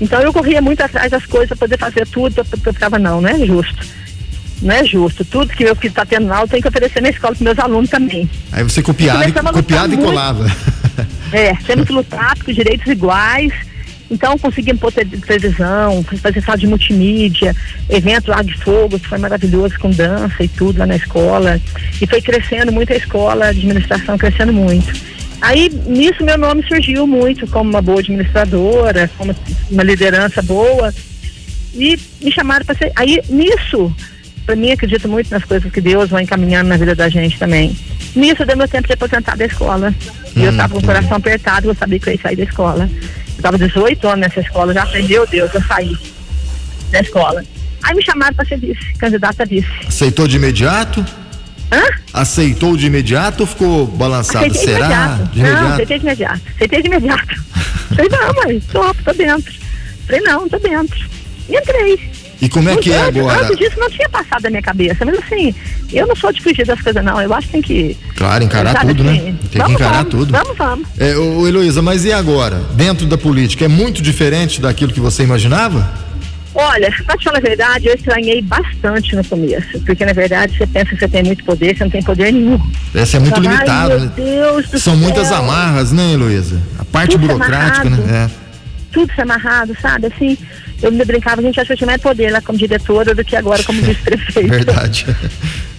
Então 0.00 0.20
eu 0.20 0.32
corria 0.32 0.60
muito 0.60 0.82
atrás 0.82 1.10
das 1.10 1.24
coisas 1.24 1.48
para 1.48 1.56
poder 1.56 1.78
fazer 1.78 2.06
tudo, 2.08 2.44
porque 2.44 2.68
eu 2.68 2.74
ficava, 2.74 2.98
não, 2.98 3.20
não 3.20 3.28
é 3.28 3.46
justo. 3.46 3.86
Não 4.64 4.74
é 4.74 4.84
justo. 4.84 5.24
Tudo 5.26 5.52
que 5.52 5.62
meu 5.62 5.76
filho 5.76 5.90
está 5.90 6.06
tendo 6.06 6.26
lá, 6.26 6.40
eu 6.40 6.48
tenho 6.48 6.62
que 6.62 6.68
oferecer 6.68 7.02
na 7.02 7.10
escola 7.10 7.34
para 7.34 7.44
meus 7.44 7.58
alunos 7.58 7.90
também. 7.90 8.28
Aí 8.50 8.62
você 8.62 8.82
copiava, 8.82 9.28
e, 9.28 9.32
copiava 9.32 9.94
e 9.94 9.98
colava. 9.98 10.46
É, 11.32 11.52
temos 11.66 11.86
que 11.86 11.92
lutar 11.92 12.36
por 12.38 12.52
direitos 12.52 12.86
iguais. 12.86 13.52
Então 14.10 14.38
conseguimos 14.38 14.80
pôr 14.80 14.92
televisão, 14.92 16.04
fazer 16.22 16.40
sala 16.42 16.56
de 16.56 16.66
multimídia, 16.66 17.56
evento 17.88 18.30
lá 18.30 18.42
de 18.42 18.56
fogo, 18.58 18.98
que 18.98 19.08
foi 19.08 19.18
maravilhoso 19.18 19.78
com 19.80 19.90
dança 19.90 20.44
e 20.44 20.48
tudo 20.48 20.78
lá 20.78 20.86
na 20.86 20.96
escola. 20.96 21.60
E 22.00 22.06
foi 22.06 22.22
crescendo 22.22 22.70
muito 22.70 22.92
a 22.92 22.96
escola, 22.96 23.46
a 23.46 23.48
administração 23.48 24.16
crescendo 24.16 24.52
muito. 24.52 24.92
Aí 25.40 25.68
nisso 25.86 26.24
meu 26.24 26.38
nome 26.38 26.64
surgiu 26.68 27.06
muito 27.06 27.46
como 27.48 27.68
uma 27.68 27.82
boa 27.82 27.98
administradora, 27.98 29.10
como 29.18 29.34
uma 29.70 29.82
liderança 29.82 30.40
boa. 30.40 30.94
E 31.74 31.98
me 32.22 32.30
chamaram 32.30 32.64
para 32.64 32.76
ser. 32.76 32.92
Aí 32.94 33.20
nisso, 33.28 33.92
para 34.44 34.56
mim 34.56 34.72
acredito 34.72 35.08
muito 35.08 35.30
nas 35.30 35.44
coisas 35.44 35.70
que 35.72 35.80
Deus 35.80 36.10
vai 36.10 36.22
encaminhando 36.22 36.68
na 36.68 36.76
vida 36.76 36.94
da 36.94 37.08
gente 37.08 37.38
também. 37.38 37.76
Nisso 38.14 38.44
deu 38.44 38.56
meu 38.56 38.68
tempo 38.68 38.86
de 38.86 38.94
aposentar 38.94 39.36
da 39.36 39.44
escola. 39.44 39.94
E 40.36 40.40
hum, 40.40 40.44
eu 40.44 40.50
estava 40.50 40.74
com 40.74 40.80
o 40.80 40.84
coração 40.84 41.16
apertado, 41.16 41.68
eu 41.68 41.74
sabia 41.74 41.98
que 41.98 42.08
eu 42.08 42.12
ia 42.12 42.20
sair 42.20 42.36
da 42.36 42.44
escola. 42.44 42.90
Eu 42.92 43.36
estava 43.36 43.58
18 43.58 44.06
anos 44.06 44.20
nessa 44.20 44.40
escola, 44.40 44.72
já 44.72 44.86
falei, 44.86 45.02
meu 45.08 45.26
Deus, 45.26 45.52
eu 45.54 45.62
saí 45.62 45.96
da 46.90 47.00
escola. 47.00 47.44
Aí 47.82 47.94
me 47.94 48.02
chamaram 48.02 48.34
para 48.34 48.46
ser 48.46 48.58
vice, 48.58 48.94
candidata 48.98 49.42
a 49.42 49.46
vice. 49.46 49.68
Aceitou 49.86 50.26
de 50.26 50.36
imediato? 50.36 51.04
Hã? 51.72 51.82
Aceitou 52.12 52.76
de 52.76 52.86
imediato 52.86 53.40
ou 53.42 53.46
ficou 53.46 53.86
balançado? 53.86 54.46
Aceitei 54.46 54.74
Será? 54.74 54.86
Imediato. 54.86 55.24
De 55.24 55.40
imediato? 55.40 55.62
Não, 55.62 55.72
aceitei 55.72 55.98
de 55.98 56.04
imediato. 56.04 56.40
Aceitei 56.54 56.82
de 56.82 56.86
imediato. 56.88 57.44
falei, 57.94 58.08
não, 58.10 58.34
mãe, 58.44 58.62
tô, 58.70 58.94
tô 58.94 59.12
dentro. 59.12 59.52
Falei, 60.06 60.20
não, 60.20 60.48
tô 60.48 60.58
dentro. 60.58 61.08
E 61.48 61.56
entrei. 61.56 62.13
E 62.40 62.48
como 62.48 62.68
é 62.68 62.76
que 62.76 62.92
é 62.92 63.02
agora? 63.02 63.44
Antes 63.44 63.56
disso 63.56 63.78
não 63.78 63.88
tinha 63.88 64.08
passado 64.08 64.42
da 64.42 64.50
minha 64.50 64.62
cabeça, 64.62 65.04
mas 65.04 65.18
assim, 65.18 65.54
eu 65.92 66.06
não 66.06 66.16
sou 66.16 66.32
de 66.32 66.42
fugir 66.42 66.66
das 66.66 66.80
coisas, 66.80 67.04
não. 67.04 67.20
Eu 67.20 67.32
acho 67.32 67.46
que 67.46 67.52
tem 67.52 67.62
que. 67.62 67.96
Claro, 68.16 68.44
encarar 68.44 68.80
tudo, 68.80 69.04
né? 69.04 69.12
assim, 69.12 69.22
né? 69.22 69.34
Tem 69.50 69.62
vamos, 69.62 69.76
que 69.76 69.82
encarar 69.82 70.04
vamos, 70.04 70.10
tudo. 70.10 70.32
Vamos, 70.32 70.56
vamos. 70.56 70.88
É, 70.98 71.16
ô, 71.16 71.46
Heloísa, 71.46 71.82
mas 71.82 72.04
e 72.04 72.12
agora? 72.12 72.60
Dentro 72.74 73.06
da 73.06 73.16
política, 73.16 73.64
é 73.64 73.68
muito 73.68 74.02
diferente 74.02 74.60
daquilo 74.60 74.92
que 74.92 75.00
você 75.00 75.22
imaginava? 75.22 76.04
Olha, 76.56 76.88
pra 77.04 77.16
te 77.16 77.24
falar 77.24 77.38
a 77.38 77.40
verdade, 77.40 77.88
eu 77.88 77.94
estranhei 77.94 78.40
bastante 78.40 79.16
no 79.16 79.24
começo. 79.24 79.80
Porque, 79.80 80.04
na 80.04 80.12
verdade, 80.12 80.56
você 80.56 80.66
pensa 80.66 80.90
que 80.90 80.98
você 80.98 81.08
tem 81.08 81.24
muito 81.24 81.42
poder, 81.44 81.76
você 81.76 81.82
não 81.82 81.90
tem 81.90 82.02
poder 82.02 82.32
nenhum. 82.32 82.60
Essa 82.94 83.16
é 83.16 83.20
muito 83.20 83.40
limitada, 83.40 83.98
né? 83.98 84.12
Deus 84.14 84.68
do 84.68 84.78
São 84.78 84.94
céu. 84.94 85.02
muitas 85.02 85.32
amarras, 85.32 85.90
né, 85.90 86.12
Heloísa? 86.12 86.60
A 86.78 86.84
parte 86.84 87.12
Tudo 87.12 87.26
burocrática, 87.26 87.88
amarrado. 87.88 88.06
né? 88.06 88.30
É 88.40 88.44
tudo 88.94 89.12
se 89.12 89.20
amarrado, 89.20 89.76
sabe? 89.82 90.06
Assim, 90.06 90.38
eu 90.84 90.92
me 90.92 91.04
brincava, 91.04 91.40
a 91.40 91.44
gente 91.44 91.58
acha 91.58 91.68
que 91.68 91.72
eu 91.72 91.76
tinha 91.78 91.86
mais 91.86 92.00
poder 92.00 92.30
lá 92.30 92.40
como 92.40 92.58
diretora 92.58 93.14
do 93.14 93.24
que 93.24 93.34
agora 93.36 93.62
como 93.62 93.80
vice-prefeita. 93.80 94.48
Verdade. 94.54 95.06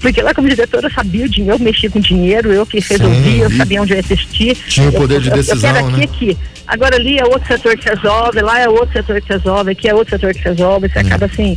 Porque 0.01 0.21
lá 0.21 0.33
como 0.33 0.49
diretora 0.49 0.87
eu 0.87 0.91
sabia 0.91 1.25
o 1.25 1.29
dinheiro, 1.29 1.55
eu 1.55 1.59
mexia 1.59 1.89
com 1.89 1.99
dinheiro, 1.99 2.51
eu 2.51 2.65
que 2.65 2.79
resolvia, 2.79 3.43
eu 3.43 3.51
sabia 3.51 3.81
onde 3.81 3.93
eu 3.93 3.97
ia 3.97 4.03
assistir. 4.03 4.55
Tinha 4.67 4.89
o 4.89 4.93
poder 4.93 5.15
eu, 5.15 5.21
de 5.21 5.29
decisão, 5.31 5.69
eu, 5.69 5.75
quero 5.75 5.87
aqui, 5.87 5.97
né? 5.97 6.03
aqui. 6.03 6.37
Agora 6.67 6.95
ali 6.95 7.19
é 7.19 7.25
outro 7.25 7.47
setor 7.47 7.77
que 7.77 7.87
resolve, 7.87 8.41
lá 8.41 8.59
é 8.59 8.67
outro 8.67 8.93
setor 8.93 9.21
que 9.21 9.31
resolve, 9.31 9.71
aqui 9.71 9.87
é 9.87 9.93
outro 9.93 10.15
setor 10.15 10.33
que 10.33 10.41
resolve, 10.41 10.89
você 10.89 10.99
É. 10.99 11.01
acaba 11.01 11.25
assim, 11.25 11.55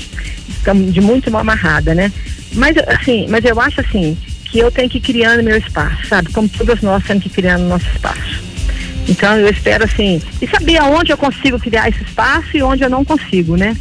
de 0.90 1.00
muito 1.00 1.30
mal 1.30 1.40
amarrada, 1.40 1.94
né? 1.94 2.12
Mas 2.52 2.76
assim, 2.86 3.26
mas 3.28 3.44
eu 3.44 3.58
acho 3.60 3.80
assim, 3.80 4.16
que 4.44 4.58
eu 4.58 4.70
tenho 4.70 4.88
que 4.88 4.98
ir 4.98 5.02
criando 5.02 5.42
meu 5.42 5.56
espaço, 5.56 6.06
sabe? 6.06 6.30
Como 6.32 6.48
todas 6.48 6.80
nós 6.82 7.02
temos 7.04 7.22
que 7.22 7.28
ir 7.28 7.32
criando 7.32 7.68
nosso 7.68 7.86
espaço. 7.86 8.47
Então 9.08 9.36
eu 9.36 9.48
espero 9.48 9.84
assim, 9.84 10.20
e 10.40 10.46
saber 10.46 10.76
aonde 10.76 11.12
eu 11.12 11.16
consigo 11.16 11.58
criar 11.58 11.88
esse 11.88 12.02
espaço 12.02 12.56
e 12.56 12.62
onde 12.62 12.82
eu 12.82 12.90
não 12.90 13.04
consigo, 13.04 13.56
né? 13.56 13.76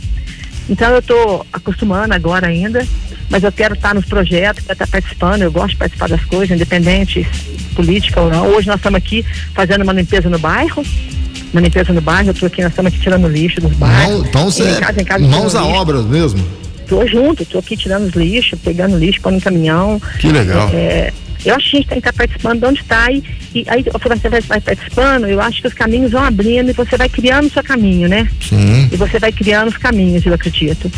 Então 0.70 0.92
eu 0.92 1.00
estou 1.00 1.46
acostumando 1.52 2.14
agora 2.14 2.48
ainda, 2.48 2.86
mas 3.30 3.44
eu 3.44 3.52
quero 3.52 3.74
estar 3.74 3.94
nos 3.94 4.06
projetos, 4.06 4.64
quero 4.64 4.74
estar 4.74 4.88
participando, 4.88 5.42
eu 5.42 5.52
gosto 5.52 5.72
de 5.72 5.78
participar 5.78 6.10
das 6.10 6.24
coisas, 6.26 6.56
independente 6.56 7.28
política 7.76 8.22
ou 8.22 8.30
não. 8.30 8.48
Hoje 8.48 8.68
nós 8.68 8.78
estamos 8.78 8.98
aqui 8.98 9.26
fazendo 9.54 9.84
uma 9.84 9.94
limpeza 9.94 10.30
no 10.30 10.40
bairro, 10.40 10.84
uma 11.54 11.62
limpeza 11.62 11.94
no 11.94 12.02
bairro, 12.02 12.30
eu 12.30 12.34
estou 12.34 12.48
aqui, 12.48 12.62
nós 12.62 12.72
estamos 12.72 12.92
aqui 12.92 13.02
tirando 13.02 13.28
lixo 13.28 13.62
dos 13.62 13.74
bairros. 13.74 14.28
Então 14.28 14.42
Em 14.42 14.46
você 14.46 14.80
casa, 14.80 15.02
em 15.02 15.06
casa, 15.06 15.26
mãos 15.26 15.56
à 15.56 15.64
obra 15.64 16.02
mesmo. 16.02 16.44
Tô 16.88 17.06
junto, 17.06 17.46
tô 17.46 17.60
aqui 17.60 17.76
tirando 17.76 18.08
os 18.08 18.14
lixos, 18.14 18.60
pegando 18.60 18.98
lixo, 18.98 19.22
pondo 19.22 19.36
no 19.36 19.42
caminhão. 19.42 20.02
Que 20.20 20.32
legal. 20.32 20.70
É, 20.74 21.14
eu 21.46 21.56
acho 21.56 21.70
que 21.70 21.78
a 21.78 21.80
gente 21.80 21.90
tem 21.90 22.02
que 22.02 22.08
estar 22.10 22.18
participando 22.18 22.60
de 22.60 22.66
onde 22.66 22.82
está 22.82 23.12
e, 23.12 23.24
e 23.54 23.66
aí 23.68 23.84
você 23.84 24.30
vai, 24.30 24.42
vai 24.42 24.62
participando, 24.62 25.28
eu 25.28 25.42
acho 25.42 25.62
que 25.62 25.68
os 25.68 25.74
caminhos 25.74 26.12
vão 26.12 26.24
abrindo 26.24 26.70
e 26.70 26.74
você 26.74 26.98
vai 26.98 27.10
criando 27.10 27.48
o 27.48 27.52
seu 27.52 27.64
caminho, 27.64 28.08
né? 28.08 28.30
Sim. 28.42 28.90
E 28.92 28.98
você 28.98 29.20
vai 29.20 29.32
criando 29.32 29.70
os 29.70 29.78
caminhos, 29.78 30.26
eu 30.26 30.34
acredito. 30.34 30.92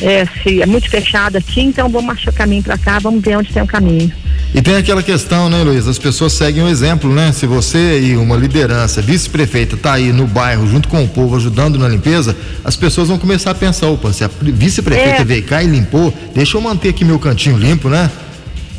é, 0.00 0.26
se 0.42 0.62
é 0.62 0.66
muito 0.66 0.88
fechado 0.88 1.36
aqui, 1.36 1.60
então 1.60 1.88
vamos 1.88 2.14
achar 2.14 2.30
o 2.30 2.34
caminho 2.34 2.62
para 2.62 2.78
cá, 2.78 2.98
vamos 2.98 3.22
ver 3.22 3.36
onde 3.36 3.52
tem 3.52 3.62
o 3.62 3.66
caminho. 3.66 4.10
E 4.54 4.60
tem 4.60 4.74
aquela 4.74 5.02
questão, 5.02 5.48
né, 5.48 5.62
Luiz? 5.62 5.86
As 5.86 5.98
pessoas 5.98 6.32
seguem 6.32 6.62
o 6.62 6.68
exemplo, 6.68 7.12
né? 7.12 7.30
Se 7.32 7.46
você 7.46 8.00
e 8.00 8.16
uma 8.16 8.36
liderança, 8.36 9.00
vice-prefeita, 9.00 9.76
tá 9.76 9.92
aí 9.92 10.12
no 10.12 10.26
bairro 10.26 10.66
junto 10.66 10.88
com 10.88 11.04
o 11.04 11.08
povo 11.08 11.36
ajudando 11.36 11.78
na 11.78 11.86
limpeza, 11.86 12.36
as 12.64 12.74
pessoas 12.76 13.08
vão 13.08 13.18
começar 13.18 13.52
a 13.52 13.54
pensar, 13.54 13.88
opa, 13.88 14.12
se 14.12 14.24
a 14.24 14.30
vice-prefeita 14.40 15.22
é. 15.22 15.24
veio 15.24 15.44
cá 15.44 15.62
e 15.62 15.66
limpou, 15.66 16.12
deixa 16.34 16.56
eu 16.56 16.60
manter 16.60 16.88
aqui 16.88 17.04
meu 17.04 17.18
cantinho 17.18 17.56
limpo, 17.56 17.88
né? 17.88 18.10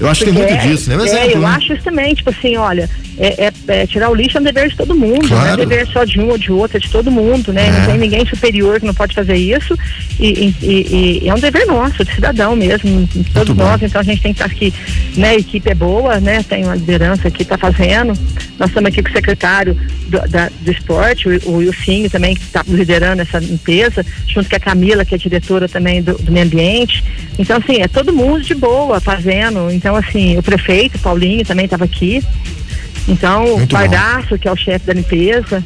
Eu 0.02 0.10
acho 0.10 0.26
que 0.26 0.32
tem 0.32 0.34
muito 0.34 0.52
é, 0.52 0.58
disso, 0.58 0.90
né? 0.90 0.98
Um 0.98 1.06
exemplo, 1.06 1.30
é, 1.30 1.36
eu 1.36 1.42
né? 1.42 1.48
acho 1.48 1.74
isso 1.74 1.84
também, 1.84 2.16
tipo 2.16 2.32
assim, 2.32 2.58
olha, 2.58 2.90
é, 3.18 3.46
é, 3.46 3.54
é, 3.68 3.88
tirar 3.88 4.10
o 4.10 4.16
lixo 4.16 4.38
é 4.38 4.42
um 4.42 4.44
dever 4.44 4.70
de 4.70 4.76
todo 4.76 4.96
mundo, 4.96 5.28
claro. 5.28 5.46
não 5.46 5.54
é 5.54 5.58
dever 5.58 5.88
só 5.88 6.04
de 6.04 6.20
um 6.20 6.30
ou 6.30 6.38
de 6.38 6.52
outro, 6.52 6.78
é 6.78 6.80
de 6.80 6.90
todo 6.90 7.12
mundo, 7.12 7.52
né? 7.52 7.68
É. 7.68 7.72
Não 7.72 7.86
tem 7.86 7.98
ninguém 7.98 8.26
superior 8.26 8.80
que 8.80 8.86
não 8.86 8.94
pode 8.94 9.14
fazer 9.14 9.36
isso 9.36 9.78
e, 10.20 10.54
e, 10.62 11.22
e 11.24 11.30
é 11.30 11.34
um 11.34 11.40
dever 11.40 11.66
nosso, 11.68 12.04
de 12.04 12.14
cidadão 12.14 12.56
mesmo, 12.56 13.08
todos 13.34 13.56
nós, 13.56 13.82
então 13.82 14.02
a 14.02 14.04
gente 14.04 14.22
tem 14.22 14.34
que 14.34 14.42
estar 14.42 14.54
aqui, 14.54 14.74
né? 15.18 15.30
A 15.32 15.36
equipe 15.36 15.70
é 15.70 15.76
boa, 15.76 16.20
né? 16.20 16.44
Tem 16.44 16.64
uma 16.64 16.76
liderança 16.76 17.30
que 17.30 17.44
está 17.44 17.58
fazendo, 17.58 18.14
nós 18.58 18.70
estamos 18.70 18.88
aqui 18.88 19.04
com 19.04 19.10
o 19.10 19.14
secretário 19.14 19.78
do, 20.08 20.20
da, 20.30 20.50
do 20.62 20.72
esporte, 20.72 21.28
o, 21.28 21.52
o 21.52 21.62
Ilcinho 21.62 22.10
também, 22.10 22.36
que 22.36 22.44
está 22.44 22.64
liderando 22.68 23.22
essa 23.22 23.40
limpeza, 23.40 24.06
junto 24.28 24.50
com 24.50 24.56
a 24.56 24.60
Camila, 24.60 25.04
que 25.06 25.16
é 25.16 25.18
diretora 25.18 25.68
também 25.68 26.02
do, 26.02 26.14
do 26.14 26.32
meio 26.32 26.46
ambiente, 26.46 27.04
então 27.38 27.58
assim, 27.58 27.82
é 27.82 27.88
todo 27.88 28.14
mundo 28.14 28.42
de 28.42 28.56
boa 28.56 29.00
fazendo, 29.00 29.70
então 29.72 29.96
assim, 29.96 30.38
o 30.38 30.44
prefeito, 30.44 30.98
Paulinho, 31.00 31.46
também 31.46 31.66
estava 31.66 31.84
aqui, 31.86 32.24
então, 33.08 33.58
Muito 33.58 33.64
o 33.64 33.68
Pardaço, 33.68 34.38
que 34.38 34.48
é 34.48 34.52
o 34.52 34.56
chefe 34.56 34.86
da 34.86 34.94
limpeza. 34.94 35.64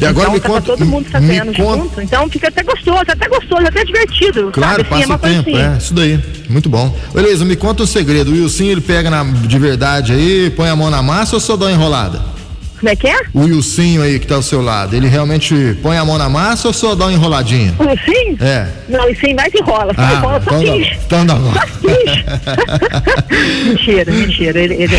E 0.00 0.06
agora 0.06 0.28
então, 0.28 0.34
me 0.34 0.40
conta, 0.40 0.62
todo 0.62 0.86
mundo 0.86 1.08
fazendo 1.10 1.52
junto. 1.52 2.00
Então 2.00 2.28
fica 2.28 2.48
até 2.48 2.62
gostoso, 2.62 3.04
até 3.08 3.28
gostoso, 3.28 3.66
até 3.66 3.84
divertido. 3.84 4.50
Claro, 4.52 4.84
sabe? 4.84 4.88
passa 4.88 5.14
assim, 5.14 5.26
é 5.26 5.42
tempo, 5.42 5.50
assim. 5.50 5.74
é, 5.74 5.76
isso 5.78 5.94
daí. 5.94 6.20
Muito 6.48 6.68
bom. 6.68 6.94
Beleza, 7.12 7.44
me 7.44 7.56
conta 7.56 7.82
um 7.82 7.86
segredo. 7.86 8.30
O 8.30 8.34
Wilson, 8.34 8.64
ele 8.64 8.80
pega 8.80 9.10
na, 9.10 9.24
de 9.24 9.58
verdade 9.58 10.12
aí, 10.12 10.50
põe 10.50 10.68
a 10.68 10.76
mão 10.76 10.90
na 10.90 11.02
massa 11.02 11.36
ou 11.36 11.40
só 11.40 11.56
dá 11.56 11.66
uma 11.66 11.72
enrolada? 11.72 12.33
Como 12.84 12.92
é 12.92 12.96
que 12.96 13.06
é? 13.06 13.18
O 13.32 13.44
Wilsinho 13.44 14.02
aí 14.02 14.20
que 14.20 14.26
tá 14.26 14.34
ao 14.34 14.42
seu 14.42 14.60
lado, 14.60 14.94
ele 14.94 15.08
realmente 15.08 15.74
põe 15.82 15.96
a 15.96 16.04
mão 16.04 16.18
na 16.18 16.28
massa 16.28 16.68
ou 16.68 16.74
só 16.74 16.94
dá 16.94 17.06
uma 17.06 17.14
enroladinha? 17.14 17.74
O 17.78 17.84
Wilsinho? 17.84 18.36
É. 18.38 18.68
Não, 18.90 19.00
o 19.00 19.06
Wilsinho 19.06 19.34
mais 19.34 19.54
enrola, 19.54 19.94
só 19.94 20.02
ah, 20.02 20.12
enrola, 20.12 20.42
só 20.42 20.62
então, 20.62 20.82
então 21.06 21.24
dá 21.24 21.34
mentira, 23.64 24.12
mentira. 24.12 24.60
Ele, 24.60 24.74
ele, 24.74 24.96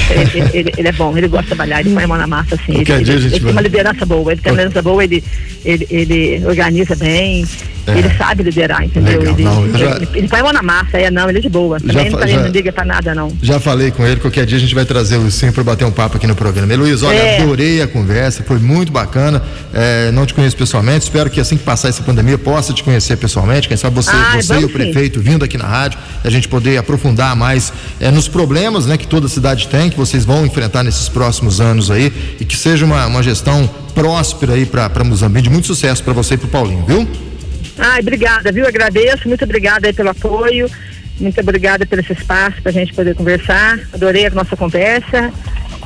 ele, 0.52 0.74
ele, 0.76 0.88
é 0.88 0.92
bom, 0.94 1.16
ele 1.16 1.28
gosta 1.28 1.44
de 1.44 1.50
trabalhar, 1.50 1.82
ele 1.82 1.94
põe 1.94 2.06
a 2.06 2.08
mão 2.08 2.18
na 2.18 2.26
massa 2.26 2.56
assim. 2.56 2.74
Ele, 2.74 2.92
ele, 2.92 3.12
ele 3.12 3.40
tem 3.40 3.52
uma 3.52 3.62
liderança 3.62 4.04
boa, 4.04 4.32
ele 4.32 4.42
tem 4.42 4.52
uma 4.52 4.58
liderança 4.58 4.82
boa, 4.82 5.04
ele, 5.04 5.24
ele, 5.64 5.88
ele 5.92 6.44
organiza 6.48 6.96
bem. 6.96 7.46
É. 7.88 8.00
Ele 8.00 8.10
sabe 8.18 8.42
liderar, 8.42 8.84
entendeu? 8.84 9.20
Legal, 9.20 9.36
ele, 9.36 9.44
não, 9.44 9.78
já... 9.78 9.96
ele, 9.98 10.08
ele, 10.16 10.28
põe 10.28 10.40
a 10.40 10.44
mão 10.44 10.54
na 10.54 10.64
massa, 10.64 10.98
é 10.98 11.12
não, 11.12 11.30
ele 11.30 11.38
é 11.38 11.42
de 11.42 11.50
boa. 11.50 11.80
Também 11.80 12.10
já, 12.10 12.18
não, 12.18 12.28
já, 12.28 12.42
não 12.42 12.48
liga 12.48 12.72
pra 12.72 12.84
nada, 12.84 13.14
não. 13.14 13.32
Já 13.42 13.60
falei 13.60 13.92
com 13.92 14.06
ele, 14.06 14.20
qualquer 14.20 14.46
dia 14.46 14.58
a 14.58 14.60
gente 14.60 14.74
vai 14.74 14.86
trazer 14.86 15.18
o 15.18 15.30
Sim 15.30 15.52
para 15.52 15.64
bater 15.64 15.86
um 15.86 15.92
papo 15.92 16.18
aqui 16.18 16.26
no 16.26 16.36
programa. 16.36 16.74
E, 16.74 16.76
Luiz, 16.76 17.04
olha, 17.04 17.16
é. 17.16 17.42
adorei 17.42 17.75
a 17.82 17.88
conversa, 17.88 18.44
foi 18.44 18.60
muito 18.60 18.92
bacana. 18.92 19.42
É, 19.74 20.12
não 20.12 20.26
te 20.26 20.34
conheço 20.34 20.56
pessoalmente, 20.56 21.04
espero 21.04 21.30
que 21.30 21.40
assim 21.40 21.58
que 21.58 21.64
passar 21.64 21.90
essa 21.90 22.04
pandemia 22.04 22.38
possa 22.38 22.74
te 22.74 22.84
conhecer 22.84 23.18
pessoalmente. 23.18 23.68
Quem 23.68 23.78
sabe 23.78 23.96
você, 23.96 24.12
você 24.36 24.60
e 24.60 24.66
o 24.66 24.70
prefeito 24.70 25.20
vindo 25.20 25.44
aqui 25.44 25.58
na 25.58 25.66
rádio, 25.66 26.00
a 26.24 26.30
gente 26.30 26.48
poder 26.48 26.78
aprofundar 26.78 27.36
mais 27.36 27.72
é, 28.00 28.12
nos 28.12 28.28
problemas 28.28 28.86
né, 28.86 28.98
que 28.98 29.08
toda 29.08 29.28
cidade 29.28 29.68
tem, 29.68 29.90
que 29.90 29.98
vocês 29.98 30.26
vão 30.26 30.46
enfrentar 30.46 30.84
nesses 30.84 31.10
próximos 31.10 31.62
anos 31.62 31.92
aí, 31.92 32.12
e 32.40 32.46
que 32.46 32.58
seja 32.58 32.86
uma, 32.86 33.06
uma 33.08 33.24
gestão 33.24 33.70
próspera 33.94 34.54
aí 34.54 34.66
para 34.66 35.04
Moçambique. 35.04 35.44
De 35.44 35.50
muito 35.50 35.68
sucesso 35.68 36.04
para 36.04 36.14
você 36.14 36.36
e 36.36 36.38
para 36.38 36.48
o 36.48 36.50
Paulinho, 36.50 36.86
viu? 36.86 37.08
Ai, 37.78 38.00
obrigada, 38.02 38.52
viu? 38.52 38.68
Agradeço, 38.68 39.28
muito 39.28 39.44
obrigada 39.44 39.88
aí 39.88 39.94
pelo 39.94 40.10
apoio, 40.10 40.70
muito 41.20 41.40
obrigada 41.40 41.86
pelo 41.86 42.02
esse 42.02 42.14
espaço 42.14 42.62
para 42.62 42.72
a 42.72 42.74
gente 42.74 42.94
poder 42.94 43.16
conversar. 43.16 43.80
Adorei 43.94 44.28
a 44.28 44.30
nossa 44.30 44.56
conversa. 44.56 45.32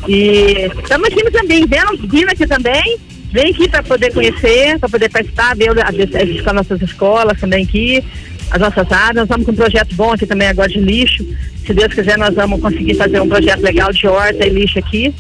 E 0.08 0.70
estamos 0.82 1.08
aqui 1.08 1.32
também, 1.32 1.66
vindo 1.66 2.30
aqui 2.30 2.48
também. 2.48 2.98
Vem 3.32 3.52
aqui 3.52 3.70
para 3.70 3.84
poder 3.84 4.12
conhecer, 4.12 4.80
para 4.80 4.90
poder 4.90 5.10
participar, 5.10 5.56
ver 5.56 5.70
as 5.70 6.54
nossas 6.54 6.82
escolas 6.82 7.40
também 7.40 7.64
aqui, 7.64 8.04
as 8.50 8.60
nossas 8.60 8.92
áreas. 8.92 9.16
Nós 9.16 9.28
vamos 9.28 9.46
com 9.46 9.52
um 9.52 9.56
projeto 9.56 9.94
bom 9.96 10.14
aqui 10.14 10.26
também 10.26 10.48
agora 10.48 10.68
de 10.68 10.80
lixo. 10.80 11.24
Se 11.66 11.74
Deus 11.74 11.94
quiser, 11.94 12.18
nós 12.18 12.34
vamos 12.34 12.60
conseguir 12.60 12.96
fazer 12.96 13.20
um 13.22 13.30
projeto 13.30 13.62
legal 13.62 13.92
de 13.92 14.08
horta 14.08 14.48
e 14.48 14.50
lixo 14.50 14.80
aqui 14.80 15.14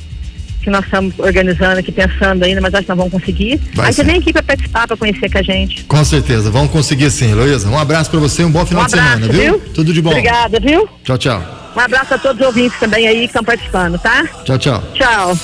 que 0.61 0.69
nós 0.69 0.83
estamos 0.83 1.17
organizando 1.17 1.79
aqui, 1.79 1.91
pensando 1.91 2.43
ainda, 2.43 2.61
mas 2.61 2.73
acho 2.73 2.83
que 2.83 2.89
nós 2.89 2.97
vamos 2.97 3.13
conseguir. 3.13 3.59
Vai 3.73 3.87
Aí 3.87 3.93
sim. 3.93 4.01
você 4.01 4.03
vem 4.03 4.19
aqui 4.19 4.33
para 4.33 4.43
participar, 4.43 4.87
para 4.87 4.97
conhecer 4.97 5.31
com 5.31 5.37
a 5.37 5.41
gente. 5.41 5.83
Com 5.85 6.03
certeza, 6.03 6.51
vamos 6.51 6.71
conseguir 6.71 7.09
sim, 7.11 7.31
Heloísa. 7.31 7.69
Um 7.69 7.77
abraço 7.77 8.11
para 8.11 8.19
você, 8.19 8.43
um 8.43 8.51
bom 8.51 8.65
final 8.65 8.83
um 8.83 8.85
abraço, 8.85 9.19
de 9.19 9.25
semana, 9.25 9.33
viu? 9.33 9.59
viu? 9.59 9.73
Tudo 9.73 9.93
de 9.93 10.01
bom. 10.01 10.11
Obrigada, 10.11 10.59
viu? 10.59 10.87
Tchau, 11.03 11.17
tchau. 11.17 11.58
Um 11.79 11.81
abraço 11.81 12.13
a 12.13 12.17
todos 12.17 12.41
os 12.41 12.47
ouvintes 12.47 12.77
também 12.77 13.07
aí 13.07 13.19
que 13.19 13.25
estão 13.27 13.41
participando, 13.41 13.97
tá? 13.99 14.27
Tchau, 14.43 14.57
tchau. 14.57 14.83
Tchau. 14.93 15.37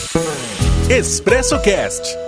Expresso 0.90 1.58
Cast 1.62 2.25